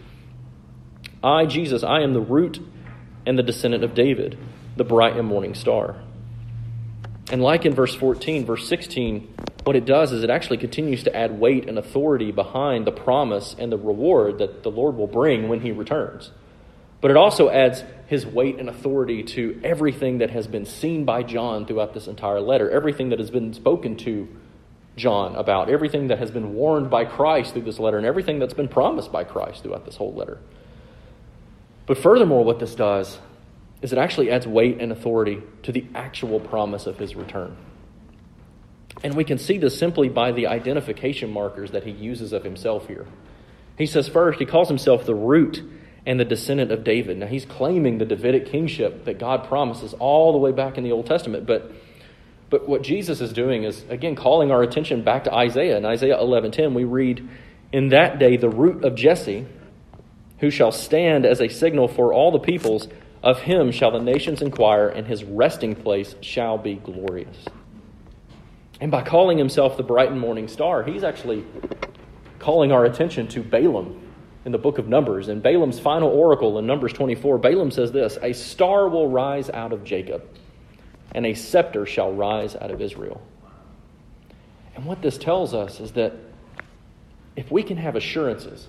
I, 1.22 1.44
Jesus, 1.44 1.82
I 1.82 2.00
am 2.00 2.14
the 2.14 2.20
root 2.20 2.60
and 3.26 3.38
the 3.38 3.42
descendant 3.42 3.84
of 3.84 3.94
David, 3.94 4.38
the 4.76 4.84
bright 4.84 5.16
and 5.16 5.26
morning 5.26 5.54
star. 5.54 5.96
And 7.30 7.42
like 7.42 7.66
in 7.66 7.74
verse 7.74 7.94
14, 7.94 8.46
verse 8.46 8.68
16, 8.68 9.34
what 9.64 9.74
it 9.74 9.84
does 9.84 10.12
is 10.12 10.22
it 10.22 10.30
actually 10.30 10.58
continues 10.58 11.02
to 11.02 11.14
add 11.14 11.40
weight 11.40 11.68
and 11.68 11.76
authority 11.76 12.30
behind 12.30 12.86
the 12.86 12.92
promise 12.92 13.56
and 13.58 13.72
the 13.72 13.76
reward 13.76 14.38
that 14.38 14.62
the 14.62 14.70
Lord 14.70 14.96
will 14.96 15.08
bring 15.08 15.48
when 15.48 15.60
he 15.60 15.72
returns. 15.72 16.30
But 17.00 17.10
it 17.10 17.16
also 17.16 17.50
adds 17.50 17.82
his 18.06 18.24
weight 18.24 18.58
and 18.58 18.68
authority 18.68 19.24
to 19.24 19.60
everything 19.64 20.18
that 20.18 20.30
has 20.30 20.46
been 20.46 20.64
seen 20.64 21.04
by 21.04 21.24
John 21.24 21.66
throughout 21.66 21.94
this 21.94 22.06
entire 22.06 22.40
letter, 22.40 22.70
everything 22.70 23.08
that 23.08 23.18
has 23.18 23.30
been 23.30 23.52
spoken 23.52 23.96
to 23.98 24.28
John 24.96 25.34
about, 25.34 25.68
everything 25.68 26.08
that 26.08 26.20
has 26.20 26.30
been 26.30 26.54
warned 26.54 26.88
by 26.88 27.04
Christ 27.04 27.52
through 27.52 27.62
this 27.62 27.78
letter, 27.78 27.98
and 27.98 28.06
everything 28.06 28.38
that's 28.38 28.54
been 28.54 28.68
promised 28.68 29.12
by 29.12 29.24
Christ 29.24 29.62
throughout 29.62 29.84
this 29.84 29.96
whole 29.96 30.14
letter. 30.14 30.38
But 31.86 31.98
furthermore, 31.98 32.44
what 32.44 32.58
this 32.58 32.74
does 32.74 33.18
is 33.82 33.92
it 33.92 33.98
actually 33.98 34.30
adds 34.30 34.46
weight 34.46 34.78
and 34.80 34.90
authority 34.90 35.42
to 35.62 35.72
the 35.72 35.86
actual 35.94 36.40
promise 36.40 36.86
of 36.86 36.98
his 36.98 37.14
return. 37.14 37.56
And 39.02 39.14
we 39.14 39.24
can 39.24 39.38
see 39.38 39.58
this 39.58 39.78
simply 39.78 40.08
by 40.08 40.32
the 40.32 40.46
identification 40.46 41.30
markers 41.30 41.72
that 41.72 41.84
he 41.84 41.90
uses 41.90 42.32
of 42.32 42.42
himself 42.42 42.88
here. 42.88 43.06
He 43.76 43.86
says, 43.86 44.08
first, 44.08 44.38
he 44.38 44.46
calls 44.46 44.68
himself 44.68 45.04
the 45.04 45.14
root 45.14 45.62
and 46.06 46.18
the 46.18 46.24
descendant 46.24 46.72
of 46.72 46.82
David. 46.82 47.18
Now, 47.18 47.26
he's 47.26 47.44
claiming 47.44 47.98
the 47.98 48.06
Davidic 48.06 48.46
kingship 48.46 49.04
that 49.04 49.18
God 49.18 49.46
promises 49.48 49.92
all 49.94 50.32
the 50.32 50.38
way 50.38 50.52
back 50.52 50.78
in 50.78 50.84
the 50.84 50.92
Old 50.92 51.06
Testament. 51.06 51.46
But, 51.46 51.72
but 52.48 52.66
what 52.68 52.82
Jesus 52.82 53.20
is 53.20 53.32
doing 53.32 53.64
is, 53.64 53.84
again, 53.90 54.14
calling 54.14 54.50
our 54.50 54.62
attention 54.62 55.02
back 55.02 55.24
to 55.24 55.34
Isaiah. 55.34 55.76
In 55.76 55.84
Isaiah 55.84 56.16
11.10, 56.16 56.74
we 56.74 56.84
read, 56.84 57.28
In 57.72 57.88
that 57.88 58.18
day, 58.18 58.36
the 58.36 58.48
root 58.48 58.84
of 58.84 58.94
Jesse, 58.94 59.46
who 60.38 60.50
shall 60.50 60.72
stand 60.72 61.24
as 61.24 61.40
a 61.40 61.48
signal 61.48 61.88
for 61.88 62.12
all 62.12 62.30
the 62.30 62.38
peoples, 62.38 62.88
of 63.22 63.40
him 63.40 63.72
shall 63.72 63.90
the 63.90 64.00
nations 64.00 64.42
inquire, 64.42 64.88
and 64.88 65.06
his 65.06 65.24
resting 65.24 65.74
place 65.74 66.14
shall 66.20 66.58
be 66.58 66.74
glorious. 66.74 67.36
And 68.80 68.90
by 68.90 69.02
calling 69.02 69.38
himself 69.38 69.76
the 69.76 69.82
bright 69.82 70.10
and 70.10 70.20
morning 70.20 70.48
star, 70.48 70.82
he's 70.82 71.02
actually 71.02 71.44
calling 72.38 72.72
our 72.72 72.84
attention 72.84 73.26
to 73.28 73.42
Balaam 73.42 74.00
in 74.44 74.52
the 74.52 74.58
book 74.58 74.78
of 74.78 74.86
Numbers. 74.86 75.28
In 75.28 75.40
Balaam's 75.40 75.80
final 75.80 76.10
oracle 76.10 76.58
in 76.58 76.66
Numbers 76.66 76.92
24, 76.92 77.38
Balaam 77.38 77.70
says 77.70 77.90
this 77.90 78.18
A 78.22 78.32
star 78.32 78.88
will 78.88 79.08
rise 79.08 79.48
out 79.50 79.72
of 79.72 79.82
Jacob, 79.82 80.22
and 81.12 81.26
a 81.26 81.34
scepter 81.34 81.86
shall 81.86 82.12
rise 82.12 82.54
out 82.54 82.70
of 82.70 82.80
Israel. 82.82 83.20
And 84.74 84.84
what 84.84 85.00
this 85.00 85.16
tells 85.16 85.54
us 85.54 85.80
is 85.80 85.92
that 85.92 86.12
if 87.34 87.50
we 87.50 87.62
can 87.62 87.78
have 87.78 87.96
assurances 87.96 88.68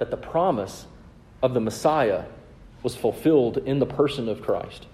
that 0.00 0.10
the 0.10 0.16
promise 0.16 0.86
of 1.42 1.52
the 1.52 1.60
Messiah 1.60 2.24
was 2.82 2.96
fulfilled 2.96 3.58
in 3.58 3.78
the 3.78 3.86
person 3.86 4.30
of 4.30 4.40
Christ, 4.40 4.86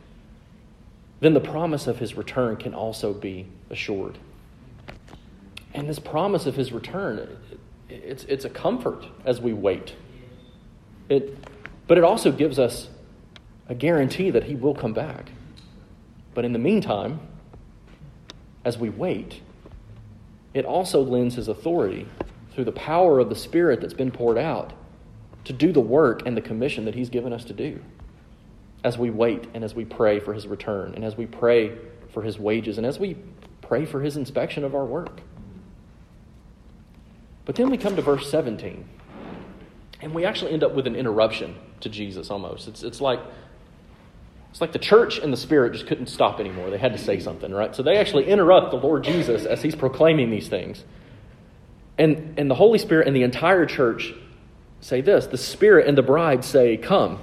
then 1.21 1.33
the 1.33 1.41
promise 1.41 1.87
of 1.87 2.01
his 2.01 2.17
return 2.17 2.57
can 2.57 2.75
also 2.75 3.15
be 3.15 3.47
assured. 3.71 4.19
And 5.73 5.89
this 5.89 6.01
promise 6.01 6.47
of 6.47 6.57
his 6.57 6.73
return, 6.73 7.39
it's, 7.89 8.25
it's 8.25 8.45
a 8.45 8.51
comfort 8.51 9.07
as 9.25 9.41
we 9.41 9.53
wait. 9.53 9.95
It, 11.09 11.39
but 11.87 11.99
it 11.99 12.05
also 12.05 12.33
gives 12.33 12.59
us 12.59 12.89
a 13.69 13.77
guarantee 13.77 14.31
that 14.31 14.43
he 14.43 14.57
will 14.57 14.75
come 14.75 14.93
back. 14.93 15.31
But 16.35 16.45
in 16.45 16.53
the 16.53 16.59
meantime, 16.59 17.21
as 18.65 18.77
we 18.77 18.91
wait, 18.91 19.41
it 20.53 20.65
also 20.65 21.01
lends 21.01 21.37
his 21.37 21.47
authority 21.47 22.09
through 22.53 22.65
the 22.65 22.73
power 22.73 23.21
of 23.21 23.29
the 23.29 23.37
Spirit 23.37 23.81
that's 23.81 23.95
been 23.95 24.11
poured 24.11 24.37
out 24.37 24.73
to 25.47 25.53
do 25.53 25.73
the 25.73 25.81
work 25.81 26.23
and 26.27 26.37
the 26.37 26.41
commission 26.41 26.85
that 26.85 26.95
he's 26.95 27.09
given 27.09 27.33
us 27.33 27.45
to 27.45 27.53
do 27.53 27.81
as 28.85 28.99
we 28.99 29.11
wait 29.11 29.47
and 29.55 29.65
as 29.65 29.75
we 29.75 29.85
pray 29.85 30.21
for 30.21 30.35
his 30.35 30.47
return 30.47 30.93
and 30.95 31.05
as 31.05 31.17
we 31.17 31.27
pray 31.27 31.77
for 32.13 32.23
his 32.23 32.39
wages 32.39 32.79
and 32.79 32.87
as 32.87 32.99
we 32.99 33.17
pray 33.63 33.85
for 33.85 34.01
his 34.01 34.17
inspection 34.17 34.65
of 34.65 34.75
our 34.75 34.85
work. 34.85 35.21
But 37.45 37.55
then 37.55 37.71
we 37.71 37.79
come 37.79 37.95
to 37.95 38.03
verse 38.03 38.29
17, 38.29 38.89
and 40.01 40.13
we 40.13 40.25
actually 40.25 40.53
end 40.53 40.65
up 40.65 40.75
with 40.75 40.89
an 40.89 40.97
interruption 40.97 41.55
to 41.81 41.89
Jesus 41.89 42.29
almost. 42.29 42.67
It's, 42.67 42.83
it's 42.83 43.01
like 43.01 43.21
it's 44.51 44.61
like 44.61 44.73
the 44.73 44.79
church 44.79 45.19
and 45.19 45.33
the 45.33 45.37
Spirit 45.37 45.75
just 45.75 45.87
couldn't 45.87 46.07
stop 46.07 46.41
anymore. 46.41 46.71
They 46.71 46.79
had 46.79 46.93
to 46.93 46.99
say 46.99 47.21
something, 47.21 47.53
right? 47.53 47.77
So 47.77 47.83
they 47.83 47.99
actually 47.99 48.27
interrupt 48.27 48.71
the 48.71 48.79
Lord 48.79 49.05
Jesus 49.05 49.45
as 49.45 49.63
he's 49.63 49.77
proclaiming 49.77 50.31
these 50.31 50.49
things. 50.49 50.83
And, 51.99 52.39
and 52.39 52.51
the 52.51 52.55
Holy 52.55 52.79
Spirit 52.79 53.07
and 53.07 53.15
the 53.15 53.23
entire 53.23 53.67
church 53.67 54.15
say 54.81 55.01
this 55.01 55.27
the 55.27 55.39
Spirit 55.39 55.87
and 55.87 55.97
the 55.97 56.03
bride 56.03 56.45
say, 56.45 56.77
Come. 56.77 57.21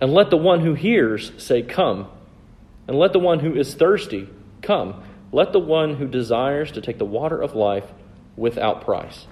And 0.00 0.12
let 0.12 0.28
the 0.28 0.36
one 0.36 0.60
who 0.60 0.74
hears 0.74 1.32
say, 1.38 1.62
Come. 1.62 2.08
And 2.86 2.98
let 2.98 3.12
the 3.12 3.18
one 3.18 3.40
who 3.40 3.54
is 3.54 3.74
thirsty 3.74 4.28
come. 4.62 5.02
Let 5.32 5.52
the 5.52 5.60
one 5.60 5.96
who 5.96 6.06
desires 6.06 6.72
to 6.72 6.80
take 6.80 6.98
the 6.98 7.04
water 7.04 7.40
of 7.40 7.54
life 7.54 7.84
without 8.36 8.84
price. 8.84 9.26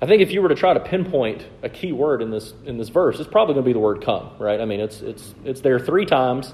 I 0.00 0.06
think 0.06 0.20
if 0.20 0.32
you 0.32 0.42
were 0.42 0.48
to 0.48 0.54
try 0.54 0.74
to 0.74 0.80
pinpoint 0.80 1.46
a 1.62 1.68
key 1.68 1.92
word 1.92 2.22
in 2.22 2.30
this 2.30 2.52
in 2.64 2.76
this 2.76 2.88
verse, 2.88 3.20
it's 3.20 3.30
probably 3.30 3.54
going 3.54 3.64
to 3.64 3.68
be 3.68 3.72
the 3.72 3.78
word 3.78 4.04
come, 4.04 4.30
right? 4.38 4.60
I 4.60 4.64
mean, 4.64 4.80
it's 4.80 5.00
it's 5.00 5.34
it's 5.44 5.60
there 5.60 5.78
three 5.78 6.06
times, 6.06 6.52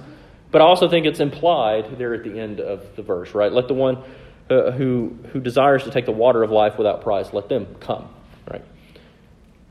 but 0.51 0.61
I 0.61 0.65
also 0.65 0.89
think 0.89 1.07
it's 1.07 1.21
implied 1.21 1.99
there 1.99 2.13
at 2.15 2.25
the 2.25 2.39
end 2.39 2.61
of 2.61 2.95
the 2.97 3.03
verse, 3.03 3.35
right? 3.35 3.51
Let 3.51 3.69
the 3.69 3.75
one 3.75 4.03
uh, 4.51 4.73
who 4.73 5.17
who 5.33 5.41
desires 5.41 5.85
to 5.85 5.91
take 5.91 6.05
the 6.05 6.13
water 6.13 6.43
of 6.43 6.51
life 6.51 6.77
without 6.77 7.01
price, 7.01 7.33
let 7.33 7.49
them 7.49 7.75
come? 7.81 8.09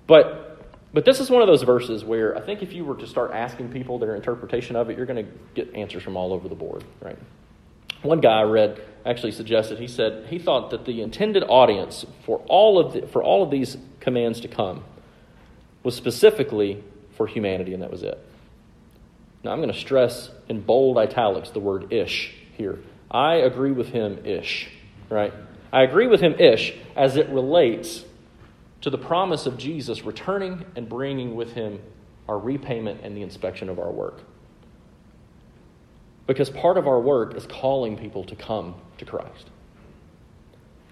But 0.07 0.45
but 0.93 1.05
this 1.05 1.19
is 1.19 1.29
one 1.29 1.41
of 1.41 1.47
those 1.47 1.63
verses 1.63 2.03
where 2.03 2.35
I 2.35 2.41
think 2.41 2.63
if 2.63 2.73
you 2.73 2.85
were 2.85 2.95
to 2.95 3.07
start 3.07 3.31
asking 3.31 3.71
people 3.71 3.99
their 3.99 4.15
interpretation 4.15 4.75
of 4.75 4.89
it, 4.89 4.97
you're 4.97 5.05
going 5.05 5.25
to 5.25 5.31
get 5.53 5.75
answers 5.75 6.01
from 6.01 6.15
all 6.15 6.33
over 6.33 6.47
the 6.47 6.55
board, 6.55 6.83
right? 7.01 7.19
One 8.01 8.21
guy 8.21 8.39
I 8.39 8.43
read 8.43 8.81
actually 9.05 9.33
suggested 9.33 9.79
he 9.79 9.87
said 9.87 10.27
he 10.27 10.39
thought 10.39 10.71
that 10.71 10.85
the 10.85 11.01
intended 11.01 11.43
audience 11.43 12.05
for 12.25 12.39
all 12.47 12.79
of 12.79 12.93
the, 12.93 13.07
for 13.07 13.21
all 13.21 13.43
of 13.43 13.51
these 13.51 13.77
commands 13.99 14.39
to 14.41 14.47
come 14.47 14.83
was 15.83 15.95
specifically 15.95 16.83
for 17.15 17.27
humanity, 17.27 17.73
and 17.73 17.83
that 17.83 17.91
was 17.91 18.03
it. 18.03 18.17
Now 19.43 19.51
I'm 19.51 19.59
going 19.59 19.73
to 19.73 19.79
stress 19.79 20.31
in 20.47 20.61
bold 20.61 20.97
italics 20.97 21.49
the 21.49 21.59
word 21.59 21.91
ish 21.91 22.33
here. 22.53 22.79
I 23.09 23.35
agree 23.35 23.71
with 23.71 23.89
him 23.89 24.25
ish, 24.25 24.69
right? 25.09 25.33
I 25.71 25.83
agree 25.83 26.07
with 26.07 26.21
him 26.21 26.33
ish 26.39 26.73
as 26.95 27.17
it 27.17 27.29
relates 27.29 28.03
to 28.81 28.89
the 28.89 28.97
promise 28.97 29.45
of 29.45 29.57
Jesus 29.57 30.03
returning 30.03 30.65
and 30.75 30.87
bringing 30.87 31.35
with 31.35 31.53
him 31.53 31.79
our 32.27 32.37
repayment 32.37 33.01
and 33.03 33.15
the 33.15 33.21
inspection 33.21 33.69
of 33.69 33.79
our 33.79 33.91
work. 33.91 34.21
Because 36.27 36.49
part 36.49 36.77
of 36.77 36.87
our 36.87 36.99
work 36.99 37.35
is 37.35 37.45
calling 37.45 37.97
people 37.97 38.23
to 38.25 38.35
come 38.35 38.75
to 38.97 39.05
Christ. 39.05 39.49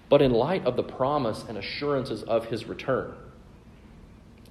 But 0.08 0.22
in 0.22 0.32
light 0.32 0.64
of 0.64 0.76
the 0.76 0.82
promise 0.82 1.44
and 1.48 1.58
assurances 1.58 2.22
of 2.22 2.46
his 2.46 2.66
return, 2.66 3.12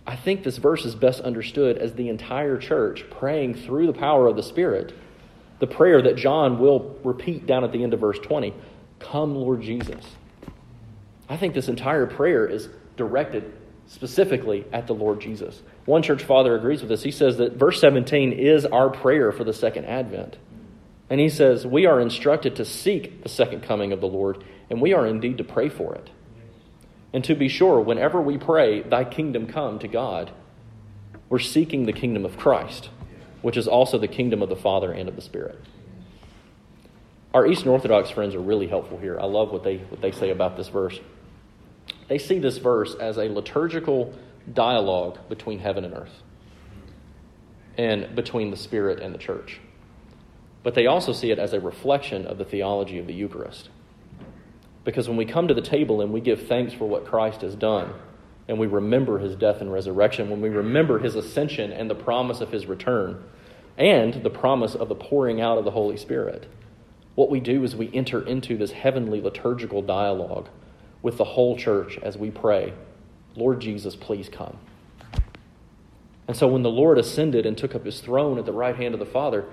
I 0.06 0.16
think 0.16 0.44
this 0.44 0.58
verse 0.58 0.86
is 0.86 0.94
best 0.94 1.22
understood 1.22 1.78
as 1.78 1.94
the 1.94 2.10
entire 2.10 2.58
church 2.58 3.06
praying 3.10 3.56
through 3.56 3.88
the 3.88 3.94
power 3.94 4.28
of 4.28 4.36
the 4.36 4.44
Spirit 4.44 4.94
the 5.60 5.68
prayer 5.68 6.02
that 6.02 6.18
John 6.18 6.60
will 6.60 6.98
repeat 7.04 7.48
down 7.48 7.64
at 7.64 7.72
the 7.72 7.82
end 7.82 7.94
of 7.94 8.00
verse 8.00 8.20
20 8.20 8.54
Come, 9.00 9.36
Lord 9.36 9.62
Jesus. 9.62 10.06
I 11.28 11.38
think 11.38 11.54
this 11.54 11.68
entire 11.68 12.06
prayer 12.06 12.46
is 12.48 12.70
directed 12.98 13.54
specifically 13.88 14.66
at 14.72 14.88
the 14.88 14.94
Lord 14.94 15.22
Jesus. 15.22 15.62
One 15.86 16.02
church 16.02 16.24
father 16.24 16.56
agrees 16.56 16.82
with 16.82 16.90
this. 16.90 17.04
He 17.04 17.12
says 17.12 17.38
that 17.38 17.54
verse 17.54 17.80
17 17.80 18.32
is 18.34 18.66
our 18.66 18.90
prayer 18.90 19.32
for 19.32 19.44
the 19.44 19.54
second 19.54 19.86
advent. 19.86 20.38
And 21.10 21.20
he 21.20 21.30
says, 21.30 21.66
We 21.68 21.86
are 21.86 22.00
instructed 22.00 22.56
to 22.56 22.66
seek 22.66 23.24
the 23.24 23.30
second 23.30 23.62
coming 23.62 23.92
of 23.92 24.02
the 24.02 24.08
Lord, 24.08 24.44
and 24.70 24.82
we 24.82 24.94
are 24.94 25.06
indeed 25.06 25.38
to 25.38 25.44
pray 25.44 25.70
for 25.70 25.94
it. 25.96 26.10
And 27.14 27.24
to 27.26 27.36
be 27.36 27.48
sure, 27.48 27.80
whenever 27.80 28.22
we 28.22 28.38
pray, 28.38 28.82
Thy 28.82 29.04
kingdom 29.04 29.48
come 29.48 29.80
to 29.80 29.88
God, 29.88 30.32
we're 31.30 31.40
seeking 31.40 31.86
the 31.86 31.94
kingdom 31.94 32.26
of 32.26 32.38
Christ, 32.38 32.90
which 33.42 33.58
is 33.58 33.68
also 33.68 33.98
the 33.98 34.08
kingdom 34.08 34.42
of 34.42 34.50
the 34.50 34.56
Father 34.56 34.92
and 34.92 35.08
of 35.08 35.16
the 35.16 35.22
Spirit. 35.22 35.60
Our 37.34 37.46
Eastern 37.46 37.70
Orthodox 37.70 38.10
friends 38.10 38.34
are 38.34 38.40
really 38.40 38.68
helpful 38.68 38.98
here. 38.98 39.20
I 39.20 39.26
love 39.26 39.52
what 39.52 39.64
they, 39.64 39.78
what 39.78 40.02
they 40.02 40.12
say 40.12 40.30
about 40.30 40.58
this 40.58 40.70
verse. 40.70 41.00
They 42.08 42.18
see 42.18 42.40
this 42.40 42.58
verse 42.58 42.96
as 42.96 43.18
a 43.18 43.30
liturgical 43.30 44.14
dialogue 44.52 45.18
between 45.28 45.60
heaven 45.60 45.86
and 45.86 45.94
earth 45.94 46.22
and 47.78 48.16
between 48.16 48.52
the 48.52 48.58
Spirit 48.58 49.00
and 49.00 49.14
the 49.14 49.20
church. 49.20 49.60
But 50.64 50.76
they 50.76 50.88
also 50.88 51.14
see 51.14 51.32
it 51.32 51.40
as 51.40 51.54
a 51.54 51.60
reflection 51.60 52.26
of 52.26 52.38
the 52.38 52.46
theology 52.46 53.00
of 53.00 53.08
the 53.08 53.14
Eucharist. 53.14 53.70
Because 54.84 55.08
when 55.08 55.18
we 55.18 55.26
come 55.26 55.48
to 55.48 55.54
the 55.54 55.62
table 55.62 56.02
and 56.02 56.14
we 56.14 56.22
give 56.22 56.48
thanks 56.48 56.74
for 56.74 56.88
what 56.88 57.06
Christ 57.06 57.42
has 57.42 57.56
done, 57.56 57.94
and 58.48 58.60
we 58.60 58.68
remember 58.68 59.20
his 59.20 59.36
death 59.36 59.62
and 59.62 59.74
resurrection, 59.74 60.30
when 60.30 60.42
we 60.42 60.50
remember 60.50 61.00
his 61.00 61.16
ascension 61.16 61.72
and 61.72 61.90
the 61.90 61.96
promise 61.96 62.40
of 62.40 62.52
his 62.52 62.68
return, 62.68 63.24
and 63.78 64.24
the 64.24 64.30
promise 64.30 64.76
of 64.76 64.88
the 64.88 64.96
pouring 64.96 65.42
out 65.42 65.58
of 65.58 65.66
the 65.66 65.72
Holy 65.72 65.98
Spirit, 65.98 66.48
what 67.16 67.30
we 67.30 67.40
do 67.40 67.64
is 67.64 67.76
we 67.76 67.92
enter 67.94 68.26
into 68.26 68.58
this 68.58 68.72
heavenly 68.72 69.22
liturgical 69.22 69.82
dialogue 69.82 70.50
with 71.06 71.18
the 71.18 71.24
whole 71.24 71.56
church 71.56 72.00
as 72.02 72.18
we 72.18 72.32
pray, 72.32 72.74
Lord 73.36 73.60
Jesus, 73.60 73.96
please 73.96 74.28
come. 74.28 74.58
And 76.28 76.36
so 76.36 76.48
when 76.48 76.64
the 76.64 76.70
Lord 76.72 76.98
ascended 76.98 77.46
and 77.46 77.56
took 77.56 77.76
up 77.76 77.86
his 77.86 78.02
throne 78.02 78.40
at 78.40 78.48
the 78.48 78.52
right 78.52 78.76
hand 78.76 78.96
of 78.96 79.00
the 79.00 79.06
Father, 79.06 79.46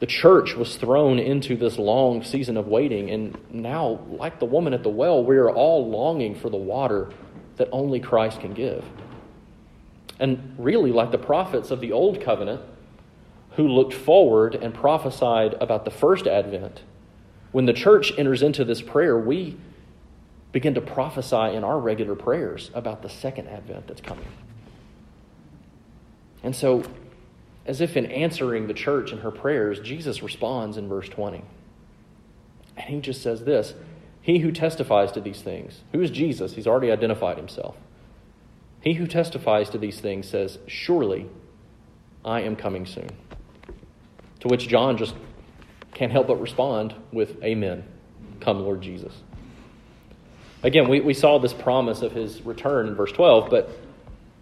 the 0.00 0.06
church 0.06 0.54
was 0.54 0.76
thrown 0.76 1.18
into 1.18 1.56
this 1.56 1.76
long 1.76 2.24
season 2.24 2.56
of 2.56 2.68
waiting. 2.68 3.10
And 3.10 3.36
now, 3.50 4.00
like 4.08 4.38
the 4.38 4.46
woman 4.46 4.72
at 4.72 4.82
the 4.82 4.88
well, 4.88 5.22
we 5.22 5.36
are 5.36 5.50
all 5.50 5.90
longing 5.90 6.34
for 6.34 6.48
the 6.48 6.56
water 6.56 7.12
that 7.56 7.68
only 7.70 8.00
Christ 8.00 8.40
can 8.40 8.54
give. 8.54 8.82
And 10.18 10.54
really, 10.56 10.90
like 10.90 11.10
the 11.10 11.18
prophets 11.18 11.70
of 11.70 11.80
the 11.80 11.92
Old 11.92 12.22
Covenant, 12.22 12.62
who 13.56 13.68
looked 13.68 13.92
forward 13.92 14.54
and 14.54 14.72
prophesied 14.72 15.52
about 15.60 15.84
the 15.84 15.90
first 15.90 16.26
advent, 16.26 16.80
when 17.52 17.66
the 17.66 17.74
church 17.74 18.10
enters 18.16 18.42
into 18.42 18.64
this 18.64 18.80
prayer, 18.80 19.18
we 19.18 19.58
begin 20.58 20.74
to 20.74 20.80
prophesy 20.80 21.54
in 21.54 21.62
our 21.62 21.78
regular 21.78 22.16
prayers 22.16 22.72
about 22.74 23.00
the 23.00 23.08
second 23.08 23.46
advent 23.46 23.86
that's 23.86 24.00
coming. 24.00 24.26
And 26.42 26.56
so, 26.56 26.82
as 27.64 27.80
if 27.80 27.96
in 27.96 28.06
answering 28.06 28.66
the 28.66 28.74
church 28.74 29.12
in 29.12 29.18
her 29.18 29.30
prayers, 29.30 29.78
Jesus 29.78 30.20
responds 30.20 30.76
in 30.76 30.88
verse 30.88 31.08
20. 31.08 31.44
And 32.76 32.86
he 32.88 33.00
just 33.00 33.22
says 33.22 33.44
this 33.44 33.74
He 34.20 34.40
who 34.40 34.50
testifies 34.50 35.12
to 35.12 35.20
these 35.20 35.42
things, 35.42 35.82
who 35.92 36.00
is 36.00 36.10
Jesus? 36.10 36.54
He's 36.54 36.66
already 36.66 36.90
identified 36.90 37.36
himself. 37.36 37.76
He 38.80 38.94
who 38.94 39.06
testifies 39.06 39.70
to 39.70 39.78
these 39.78 40.00
things 40.00 40.28
says, 40.28 40.58
Surely 40.66 41.28
I 42.24 42.40
am 42.40 42.56
coming 42.56 42.84
soon. 42.84 43.10
To 44.40 44.48
which 44.48 44.66
John 44.66 44.98
just 44.98 45.14
can't 45.94 46.10
help 46.10 46.26
but 46.26 46.40
respond 46.40 46.96
with, 47.12 47.40
Amen. 47.44 47.84
Come, 48.40 48.58
Lord 48.58 48.80
Jesus. 48.80 49.12
Again, 50.62 50.88
we, 50.88 51.00
we 51.00 51.14
saw 51.14 51.38
this 51.38 51.52
promise 51.52 52.02
of 52.02 52.12
his 52.12 52.42
return 52.42 52.88
in 52.88 52.94
verse 52.94 53.12
12, 53.12 53.48
but, 53.50 53.70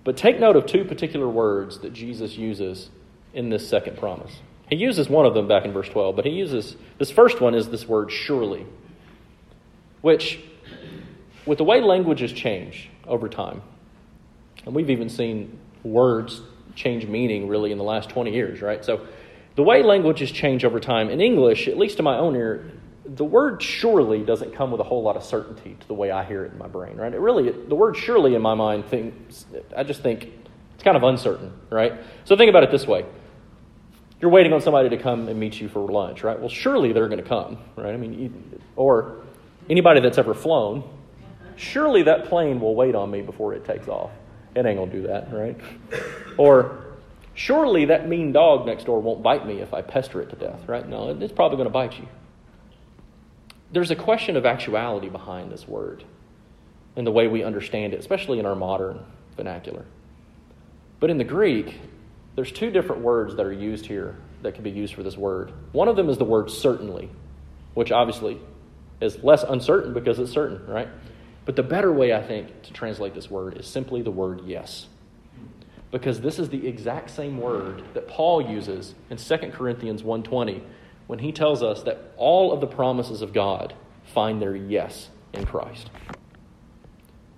but 0.04 0.16
take 0.16 0.40
note 0.40 0.56
of 0.56 0.66
two 0.66 0.84
particular 0.84 1.28
words 1.28 1.78
that 1.80 1.92
Jesus 1.92 2.36
uses 2.36 2.88
in 3.34 3.50
this 3.50 3.68
second 3.68 3.98
promise. 3.98 4.40
He 4.68 4.76
uses 4.76 5.08
one 5.08 5.26
of 5.26 5.34
them 5.34 5.46
back 5.46 5.64
in 5.64 5.72
verse 5.72 5.88
12, 5.88 6.16
but 6.16 6.24
he 6.24 6.32
uses 6.32 6.76
this 6.98 7.10
first 7.10 7.40
one 7.40 7.54
is 7.54 7.68
this 7.68 7.86
word 7.86 8.10
surely, 8.10 8.66
which, 10.00 10.40
with 11.44 11.58
the 11.58 11.64
way 11.64 11.80
languages 11.80 12.32
change 12.32 12.88
over 13.06 13.28
time, 13.28 13.62
and 14.64 14.74
we've 14.74 14.90
even 14.90 15.08
seen 15.08 15.58
words 15.84 16.40
change 16.74 17.06
meaning 17.06 17.46
really 17.46 17.72
in 17.72 17.78
the 17.78 17.84
last 17.84 18.08
20 18.08 18.32
years, 18.32 18.60
right? 18.60 18.84
So 18.84 19.06
the 19.54 19.62
way 19.62 19.82
languages 19.82 20.30
change 20.30 20.64
over 20.64 20.80
time, 20.80 21.10
in 21.10 21.20
English, 21.20 21.68
at 21.68 21.78
least 21.78 21.98
to 21.98 22.02
my 22.02 22.16
own 22.18 22.34
ear, 22.36 22.70
the 23.08 23.24
word 23.24 23.62
surely 23.62 24.22
doesn't 24.24 24.52
come 24.52 24.70
with 24.70 24.80
a 24.80 24.84
whole 24.84 25.02
lot 25.02 25.16
of 25.16 25.22
certainty 25.22 25.76
to 25.78 25.88
the 25.88 25.94
way 25.94 26.10
I 26.10 26.24
hear 26.24 26.44
it 26.44 26.52
in 26.52 26.58
my 26.58 26.66
brain, 26.66 26.96
right? 26.96 27.12
It 27.12 27.20
really, 27.20 27.50
the 27.50 27.74
word 27.74 27.96
surely 27.96 28.34
in 28.34 28.42
my 28.42 28.54
mind, 28.54 28.86
thinks, 28.86 29.46
I 29.76 29.84
just 29.84 30.02
think 30.02 30.24
it's 30.74 30.82
kind 30.82 30.96
of 30.96 31.02
uncertain, 31.02 31.52
right? 31.70 31.94
So 32.24 32.36
think 32.36 32.48
about 32.48 32.64
it 32.64 32.70
this 32.70 32.86
way. 32.86 33.04
You're 34.20 34.30
waiting 34.30 34.52
on 34.52 34.60
somebody 34.60 34.88
to 34.88 34.96
come 34.96 35.28
and 35.28 35.38
meet 35.38 35.60
you 35.60 35.68
for 35.68 35.80
lunch, 35.90 36.24
right? 36.24 36.38
Well, 36.38 36.48
surely 36.48 36.92
they're 36.92 37.08
going 37.08 37.22
to 37.22 37.28
come, 37.28 37.58
right? 37.76 37.92
I 37.92 37.96
mean, 37.96 38.60
or 38.74 39.22
anybody 39.68 40.00
that's 40.00 40.18
ever 40.18 40.34
flown, 40.34 40.82
surely 41.56 42.02
that 42.04 42.24
plane 42.24 42.60
will 42.60 42.74
wait 42.74 42.94
on 42.94 43.10
me 43.10 43.20
before 43.20 43.54
it 43.54 43.64
takes 43.64 43.88
off. 43.88 44.10
It 44.54 44.64
ain't 44.64 44.78
going 44.78 44.90
to 44.90 44.96
do 45.02 45.06
that, 45.06 45.32
right? 45.32 45.56
Or 46.38 46.86
surely 47.34 47.84
that 47.84 48.08
mean 48.08 48.32
dog 48.32 48.66
next 48.66 48.84
door 48.84 49.00
won't 49.00 49.22
bite 49.22 49.46
me 49.46 49.60
if 49.60 49.74
I 49.74 49.82
pester 49.82 50.22
it 50.22 50.30
to 50.30 50.36
death, 50.36 50.66
right? 50.66 50.88
No, 50.88 51.10
it's 51.10 51.32
probably 51.32 51.58
going 51.58 51.68
to 51.68 51.72
bite 51.72 51.98
you 51.98 52.08
there's 53.72 53.90
a 53.90 53.96
question 53.96 54.36
of 54.36 54.46
actuality 54.46 55.08
behind 55.08 55.50
this 55.50 55.66
word 55.66 56.04
and 56.96 57.06
the 57.06 57.12
way 57.12 57.28
we 57.28 57.42
understand 57.42 57.92
it, 57.92 58.00
especially 58.00 58.38
in 58.38 58.46
our 58.46 58.54
modern 58.54 59.00
vernacular. 59.36 59.84
But 60.98 61.10
in 61.10 61.18
the 61.18 61.24
Greek, 61.24 61.78
there's 62.34 62.52
two 62.52 62.70
different 62.70 63.02
words 63.02 63.36
that 63.36 63.44
are 63.44 63.52
used 63.52 63.86
here 63.86 64.16
that 64.42 64.54
can 64.54 64.64
be 64.64 64.70
used 64.70 64.94
for 64.94 65.02
this 65.02 65.16
word. 65.16 65.52
One 65.72 65.88
of 65.88 65.96
them 65.96 66.08
is 66.08 66.18
the 66.18 66.24
word 66.24 66.50
certainly, 66.50 67.10
which 67.74 67.92
obviously 67.92 68.38
is 69.00 69.22
less 69.22 69.42
uncertain 69.42 69.92
because 69.92 70.18
it's 70.18 70.32
certain, 70.32 70.66
right? 70.66 70.88
But 71.44 71.56
the 71.56 71.62
better 71.62 71.92
way, 71.92 72.12
I 72.12 72.22
think, 72.22 72.62
to 72.62 72.72
translate 72.72 73.14
this 73.14 73.30
word 73.30 73.56
is 73.58 73.66
simply 73.66 74.02
the 74.02 74.10
word 74.10 74.42
yes. 74.46 74.86
Because 75.90 76.20
this 76.20 76.38
is 76.38 76.48
the 76.48 76.66
exact 76.66 77.10
same 77.10 77.38
word 77.38 77.82
that 77.94 78.08
Paul 78.08 78.42
uses 78.50 78.94
in 79.10 79.18
2 79.18 79.52
Corinthians 79.52 80.02
1:20 80.02 80.62
when 81.06 81.20
he 81.20 81.32
tells 81.32 81.62
us 81.62 81.82
that 81.84 82.12
all 82.16 82.52
of 82.52 82.60
the 82.60 82.66
promises 82.66 83.22
of 83.22 83.32
God 83.32 83.74
find 84.04 84.40
their 84.40 84.56
yes 84.56 85.10
in 85.32 85.44
Christ. 85.46 85.90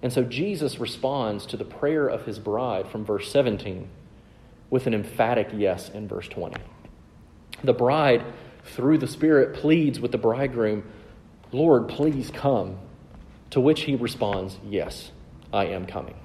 And 0.03 0.13
so 0.13 0.23
Jesus 0.23 0.79
responds 0.79 1.45
to 1.47 1.57
the 1.57 1.65
prayer 1.65 2.07
of 2.07 2.25
his 2.25 2.39
bride 2.39 2.89
from 2.89 3.05
verse 3.05 3.31
17 3.31 3.89
with 4.71 4.87
an 4.87 4.95
emphatic 4.95 5.49
yes 5.53 5.89
in 5.89 6.07
verse 6.07 6.29
20. 6.29 6.61
The 7.65 7.73
bride, 7.73 8.25
through 8.65 8.99
the 8.99 9.09
Spirit, 9.09 9.55
pleads 9.55 9.99
with 9.99 10.13
the 10.13 10.19
bridegroom, 10.19 10.85
Lord, 11.53 11.89
please 11.89 12.31
come. 12.31 12.79
To 13.51 13.61
which 13.61 13.83
he 13.83 13.95
responds, 13.97 14.59
Yes, 14.69 15.11
I 15.53 15.67
am 15.67 15.87
coming. 15.87 16.17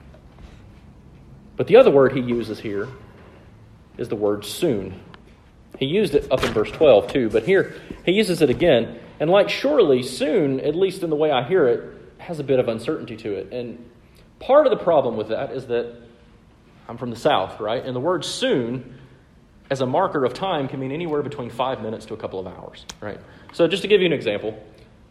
But 1.55 1.67
the 1.67 1.77
other 1.77 1.89
word 1.89 2.11
he 2.11 2.19
uses 2.19 2.59
here 2.59 2.89
is 3.97 4.09
the 4.09 4.15
word 4.15 4.43
soon. 4.43 4.99
He 5.79 5.85
used 5.85 6.15
it 6.15 6.31
up 6.31 6.43
in 6.43 6.53
verse 6.53 6.71
12 6.71 7.11
too, 7.11 7.29
but 7.29 7.43
here 7.43 7.75
he 8.05 8.11
uses 8.11 8.41
it 8.41 8.49
again. 8.49 8.99
And 9.19 9.29
like 9.29 9.49
surely, 9.49 10.03
soon, 10.03 10.59
at 10.59 10.75
least 10.75 11.03
in 11.03 11.09
the 11.09 11.15
way 11.15 11.31
I 11.31 11.43
hear 11.43 11.67
it, 11.67 11.93
has 12.17 12.39
a 12.39 12.43
bit 12.43 12.59
of 12.59 12.67
uncertainty 12.67 13.17
to 13.17 13.33
it. 13.33 13.51
And 13.51 13.83
part 14.39 14.65
of 14.65 14.77
the 14.77 14.83
problem 14.83 15.17
with 15.17 15.29
that 15.29 15.51
is 15.51 15.67
that 15.67 15.95
I'm 16.87 16.97
from 16.97 17.09
the 17.09 17.15
South, 17.15 17.59
right? 17.59 17.83
And 17.83 17.95
the 17.95 17.99
word 17.99 18.25
soon, 18.25 18.99
as 19.69 19.81
a 19.81 19.85
marker 19.85 20.25
of 20.25 20.33
time, 20.33 20.67
can 20.67 20.79
mean 20.79 20.91
anywhere 20.91 21.21
between 21.21 21.49
five 21.49 21.81
minutes 21.81 22.05
to 22.07 22.13
a 22.13 22.17
couple 22.17 22.39
of 22.39 22.47
hours, 22.47 22.85
right? 23.01 23.19
So 23.53 23.67
just 23.67 23.81
to 23.83 23.87
give 23.87 24.01
you 24.01 24.07
an 24.07 24.13
example, 24.13 24.61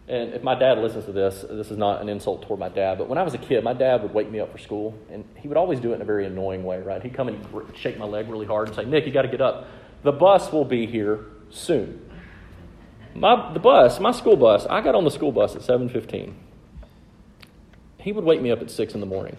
and 0.08 0.34
if 0.34 0.42
my 0.42 0.54
dad 0.54 0.78
listens 0.78 1.04
to 1.06 1.12
this, 1.12 1.44
this 1.48 1.70
is 1.70 1.78
not 1.78 2.02
an 2.02 2.08
insult 2.08 2.42
toward 2.42 2.60
my 2.60 2.68
dad, 2.68 2.98
but 2.98 3.08
when 3.08 3.18
I 3.18 3.22
was 3.22 3.34
a 3.34 3.38
kid, 3.38 3.64
my 3.64 3.72
dad 3.72 4.02
would 4.02 4.12
wake 4.12 4.30
me 4.30 4.40
up 4.40 4.52
for 4.52 4.58
school, 4.58 4.98
and 5.10 5.24
he 5.36 5.48
would 5.48 5.56
always 5.56 5.80
do 5.80 5.92
it 5.92 5.96
in 5.96 6.02
a 6.02 6.04
very 6.04 6.26
annoying 6.26 6.64
way, 6.64 6.80
right? 6.80 7.02
He'd 7.02 7.14
come 7.14 7.28
and 7.28 7.40
shake 7.76 7.98
my 7.98 8.04
leg 8.04 8.28
really 8.28 8.46
hard 8.46 8.68
and 8.68 8.76
say, 8.76 8.84
Nick, 8.84 9.06
you 9.06 9.12
got 9.12 9.22
to 9.22 9.28
get 9.28 9.40
up. 9.40 9.68
The 10.02 10.12
bus 10.12 10.52
will 10.52 10.64
be 10.64 10.86
here 10.86 11.24
soon. 11.50 12.10
My, 13.14 13.52
the 13.52 13.60
bus, 13.60 14.00
my 14.00 14.12
school 14.12 14.36
bus, 14.36 14.66
I 14.66 14.80
got 14.80 14.94
on 14.94 15.04
the 15.04 15.10
school 15.10 15.32
bus 15.32 15.54
at 15.54 15.62
7.15. 15.62 16.32
He 17.98 18.12
would 18.12 18.24
wake 18.24 18.40
me 18.40 18.50
up 18.50 18.60
at 18.60 18.70
6 18.70 18.94
in 18.94 19.00
the 19.00 19.06
morning. 19.06 19.36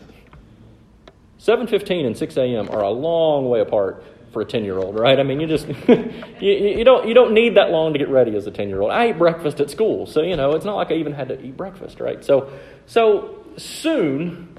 7.15 1.39 2.06
and 2.06 2.17
6 2.17 2.38
a.m. 2.38 2.69
are 2.69 2.82
a 2.82 2.89
long 2.89 3.49
way 3.49 3.60
apart 3.60 4.04
for 4.32 4.41
a 4.41 4.45
10-year-old, 4.45 4.97
right? 4.97 5.19
I 5.19 5.23
mean, 5.23 5.39
you 5.39 5.47
just, 5.47 5.67
you, 5.88 6.52
you, 6.52 6.84
don't, 6.84 7.08
you 7.08 7.13
don't 7.13 7.34
need 7.34 7.58
that 7.58 7.69
long 7.69 7.93
to 7.93 7.99
get 7.99 8.10
ready 8.10 8.36
as 8.36 8.47
a 8.47 8.52
10-year-old. 8.52 8.91
I 8.91 9.06
ate 9.06 9.17
breakfast 9.17 9.60
at 9.60 9.69
school, 9.69 10.06
so, 10.06 10.21
you 10.21 10.36
know, 10.36 10.54
it's 10.54 10.65
not 10.65 10.76
like 10.76 10.91
I 10.91 10.95
even 10.95 11.13
had 11.13 11.28
to 11.28 11.41
eat 11.41 11.58
breakfast, 11.58 11.99
right? 11.99 12.23
So, 12.23 12.52
so 12.86 13.43
soon 13.58 14.58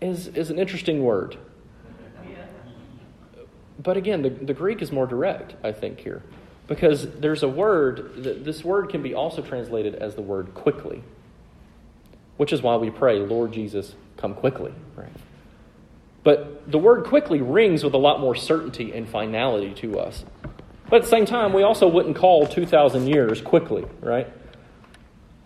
is, 0.00 0.28
is 0.28 0.50
an 0.50 0.58
interesting 0.58 1.02
word. 1.02 1.36
But 3.84 3.96
again, 3.96 4.22
the, 4.22 4.30
the 4.30 4.54
Greek 4.54 4.82
is 4.82 4.90
more 4.90 5.06
direct, 5.06 5.54
I 5.62 5.70
think, 5.70 6.00
here. 6.00 6.22
Because 6.66 7.06
there's 7.20 7.42
a 7.42 7.48
word, 7.48 8.14
this 8.16 8.64
word 8.64 8.88
can 8.88 9.02
be 9.02 9.14
also 9.14 9.42
translated 9.42 9.94
as 9.94 10.14
the 10.14 10.22
word 10.22 10.54
quickly, 10.54 11.04
which 12.38 12.52
is 12.52 12.62
why 12.62 12.76
we 12.76 12.90
pray, 12.90 13.18
Lord 13.20 13.52
Jesus, 13.52 13.94
come 14.16 14.34
quickly, 14.34 14.72
right? 14.96 15.12
But 16.24 16.70
the 16.70 16.78
word 16.78 17.04
quickly 17.04 17.42
rings 17.42 17.84
with 17.84 17.92
a 17.92 17.98
lot 17.98 18.18
more 18.18 18.34
certainty 18.34 18.92
and 18.92 19.06
finality 19.06 19.74
to 19.82 20.00
us. 20.00 20.24
But 20.88 20.96
at 20.96 21.02
the 21.02 21.08
same 21.08 21.26
time, 21.26 21.52
we 21.52 21.62
also 21.62 21.86
wouldn't 21.86 22.16
call 22.16 22.46
2,000 22.46 23.06
years 23.06 23.42
quickly, 23.42 23.84
right? 24.00 24.26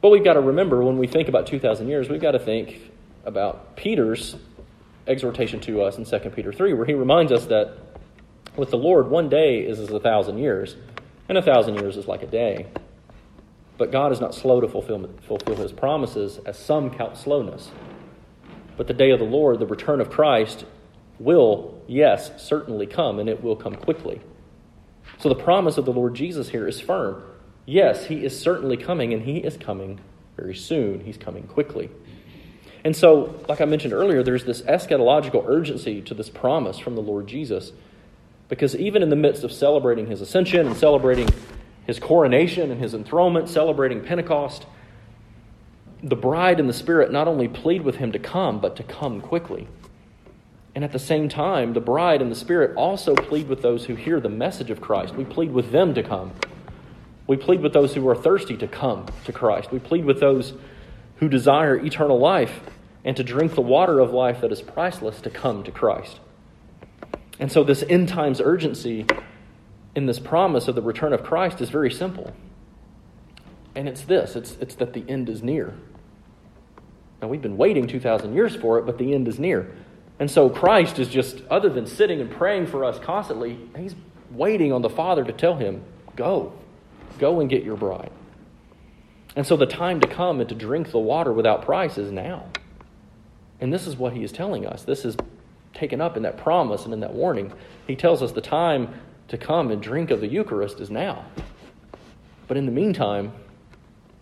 But 0.00 0.10
we've 0.10 0.24
got 0.24 0.34
to 0.34 0.40
remember 0.40 0.84
when 0.84 0.98
we 0.98 1.08
think 1.08 1.28
about 1.28 1.48
2,000 1.48 1.88
years, 1.88 2.08
we've 2.08 2.20
got 2.20 2.32
to 2.32 2.38
think 2.38 2.80
about 3.24 3.74
Peter's 3.74 4.36
exhortation 5.08 5.58
to 5.60 5.82
us 5.82 5.98
in 5.98 6.04
2 6.04 6.30
Peter 6.30 6.52
3, 6.52 6.74
where 6.74 6.86
he 6.86 6.94
reminds 6.94 7.32
us 7.32 7.46
that 7.46 7.87
with 8.58 8.70
the 8.70 8.76
Lord, 8.76 9.08
one 9.08 9.28
day 9.28 9.60
is 9.60 9.78
as 9.78 9.90
a 9.90 10.00
thousand 10.00 10.38
years, 10.38 10.74
and 11.28 11.38
a 11.38 11.42
thousand 11.42 11.76
years 11.76 11.96
is 11.96 12.08
like 12.08 12.22
a 12.22 12.26
day. 12.26 12.66
But 13.78 13.92
God 13.92 14.10
is 14.10 14.20
not 14.20 14.34
slow 14.34 14.60
to 14.60 14.68
fulfill, 14.68 15.08
fulfill 15.22 15.56
his 15.56 15.72
promises, 15.72 16.40
as 16.44 16.58
some 16.58 16.90
count 16.90 17.16
slowness. 17.16 17.70
But 18.76 18.88
the 18.88 18.94
day 18.94 19.10
of 19.10 19.20
the 19.20 19.24
Lord, 19.24 19.60
the 19.60 19.66
return 19.66 20.00
of 20.00 20.10
Christ, 20.10 20.64
will, 21.20 21.80
yes, 21.86 22.42
certainly 22.42 22.86
come, 22.86 23.20
and 23.20 23.28
it 23.28 23.42
will 23.42 23.56
come 23.56 23.76
quickly. 23.76 24.20
So 25.18 25.28
the 25.28 25.36
promise 25.36 25.78
of 25.78 25.84
the 25.84 25.92
Lord 25.92 26.14
Jesus 26.14 26.48
here 26.48 26.66
is 26.66 26.80
firm. 26.80 27.22
Yes, 27.64 28.06
he 28.06 28.24
is 28.24 28.38
certainly 28.38 28.76
coming, 28.76 29.12
and 29.12 29.22
he 29.22 29.38
is 29.38 29.56
coming 29.56 30.00
very 30.36 30.56
soon. 30.56 31.00
He's 31.00 31.16
coming 31.16 31.44
quickly. 31.44 31.90
And 32.84 32.96
so, 32.96 33.40
like 33.48 33.60
I 33.60 33.64
mentioned 33.66 33.92
earlier, 33.92 34.22
there's 34.22 34.44
this 34.44 34.62
eschatological 34.62 35.44
urgency 35.46 36.00
to 36.02 36.14
this 36.14 36.28
promise 36.28 36.78
from 36.78 36.94
the 36.94 37.02
Lord 37.02 37.26
Jesus. 37.26 37.72
Because 38.48 38.74
even 38.76 39.02
in 39.02 39.10
the 39.10 39.16
midst 39.16 39.44
of 39.44 39.52
celebrating 39.52 40.06
his 40.06 40.20
ascension 40.20 40.66
and 40.66 40.76
celebrating 40.76 41.28
his 41.86 41.98
coronation 41.98 42.70
and 42.70 42.80
his 42.80 42.94
enthronement, 42.94 43.48
celebrating 43.48 44.02
Pentecost, 44.02 44.66
the 46.02 46.16
bride 46.16 46.60
and 46.60 46.68
the 46.68 46.74
Spirit 46.74 47.10
not 47.10 47.28
only 47.28 47.48
plead 47.48 47.82
with 47.82 47.96
him 47.96 48.12
to 48.12 48.18
come, 48.18 48.60
but 48.60 48.76
to 48.76 48.82
come 48.82 49.20
quickly. 49.20 49.68
And 50.74 50.84
at 50.84 50.92
the 50.92 50.98
same 50.98 51.28
time, 51.28 51.72
the 51.72 51.80
bride 51.80 52.22
and 52.22 52.30
the 52.30 52.36
Spirit 52.36 52.76
also 52.76 53.14
plead 53.14 53.48
with 53.48 53.62
those 53.62 53.86
who 53.86 53.96
hear 53.96 54.20
the 54.20 54.28
message 54.28 54.70
of 54.70 54.80
Christ. 54.80 55.14
We 55.14 55.24
plead 55.24 55.52
with 55.52 55.72
them 55.72 55.94
to 55.94 56.02
come. 56.02 56.32
We 57.26 57.36
plead 57.36 57.60
with 57.60 57.72
those 57.72 57.94
who 57.94 58.08
are 58.08 58.14
thirsty 58.14 58.56
to 58.58 58.68
come 58.68 59.06
to 59.24 59.32
Christ. 59.32 59.72
We 59.72 59.80
plead 59.80 60.04
with 60.04 60.20
those 60.20 60.54
who 61.16 61.28
desire 61.28 61.76
eternal 61.76 62.18
life 62.18 62.60
and 63.04 63.16
to 63.16 63.24
drink 63.24 63.54
the 63.54 63.60
water 63.60 63.98
of 63.98 64.12
life 64.12 64.40
that 64.40 64.52
is 64.52 64.62
priceless 64.62 65.20
to 65.22 65.30
come 65.30 65.64
to 65.64 65.70
Christ. 65.70 66.20
And 67.38 67.50
so, 67.52 67.62
this 67.62 67.84
end 67.88 68.08
times 68.08 68.40
urgency 68.40 69.06
in 69.94 70.06
this 70.06 70.18
promise 70.18 70.68
of 70.68 70.74
the 70.74 70.82
return 70.82 71.12
of 71.12 71.22
Christ 71.22 71.60
is 71.60 71.70
very 71.70 71.90
simple. 71.90 72.32
And 73.74 73.88
it's 73.88 74.02
this 74.02 74.34
it's, 74.34 74.52
it's 74.60 74.74
that 74.76 74.92
the 74.92 75.04
end 75.08 75.28
is 75.28 75.42
near. 75.42 75.74
Now, 77.22 77.28
we've 77.28 77.42
been 77.42 77.56
waiting 77.56 77.86
2,000 77.86 78.34
years 78.34 78.54
for 78.54 78.78
it, 78.78 78.86
but 78.86 78.98
the 78.98 79.12
end 79.12 79.26
is 79.26 79.38
near. 79.38 79.74
And 80.20 80.30
so, 80.30 80.50
Christ 80.50 80.98
is 80.98 81.08
just, 81.08 81.42
other 81.48 81.68
than 81.68 81.86
sitting 81.86 82.20
and 82.20 82.30
praying 82.30 82.66
for 82.66 82.84
us 82.84 82.98
constantly, 82.98 83.58
he's 83.76 83.94
waiting 84.32 84.72
on 84.72 84.82
the 84.82 84.90
Father 84.90 85.24
to 85.24 85.32
tell 85.32 85.56
him, 85.56 85.82
Go, 86.16 86.52
go 87.20 87.38
and 87.38 87.48
get 87.48 87.62
your 87.62 87.76
bride. 87.76 88.10
And 89.36 89.46
so, 89.46 89.56
the 89.56 89.66
time 89.66 90.00
to 90.00 90.08
come 90.08 90.40
and 90.40 90.48
to 90.48 90.54
drink 90.56 90.90
the 90.90 90.98
water 90.98 91.32
without 91.32 91.64
price 91.64 91.98
is 91.98 92.10
now. 92.10 92.46
And 93.60 93.72
this 93.72 93.86
is 93.86 93.96
what 93.96 94.12
he 94.12 94.24
is 94.24 94.32
telling 94.32 94.66
us. 94.66 94.82
This 94.82 95.04
is 95.04 95.16
taken 95.74 96.00
up 96.00 96.16
in 96.16 96.22
that 96.24 96.38
promise 96.38 96.84
and 96.84 96.94
in 96.94 97.00
that 97.00 97.12
warning. 97.12 97.52
He 97.86 97.96
tells 97.96 98.22
us 98.22 98.32
the 98.32 98.40
time 98.40 98.94
to 99.28 99.38
come 99.38 99.70
and 99.70 99.82
drink 99.82 100.10
of 100.10 100.20
the 100.20 100.26
Eucharist 100.26 100.80
is 100.80 100.90
now. 100.90 101.24
But 102.46 102.56
in 102.56 102.66
the 102.66 102.72
meantime, 102.72 103.32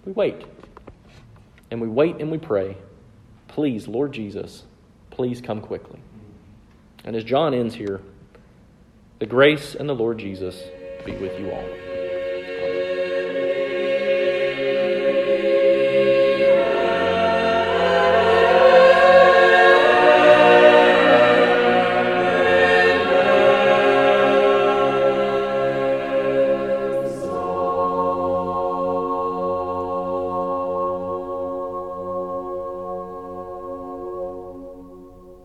we 0.05 0.13
wait. 0.13 0.45
And 1.71 1.81
we 1.81 1.89
wait 1.89 2.17
and 2.21 2.31
we 2.31 2.39
pray. 2.39 2.77
Please, 3.49 3.89
Lord 3.89 4.13
Jesus, 4.13 4.65
please 5.11 5.41
come 5.41 5.61
quickly. 5.61 6.01
And 7.05 7.17
as 7.17 7.25
John 7.25 7.55
ends 7.55 7.75
here, 7.75 8.01
the 9.19 9.27
grace 9.27 9.75
and 9.75 9.89
the 9.89 9.95
Lord 9.95 10.19
Jesus 10.19 10.63
be 11.05 11.13
with 11.13 11.39
you 11.39 11.51
all. 11.51 12.06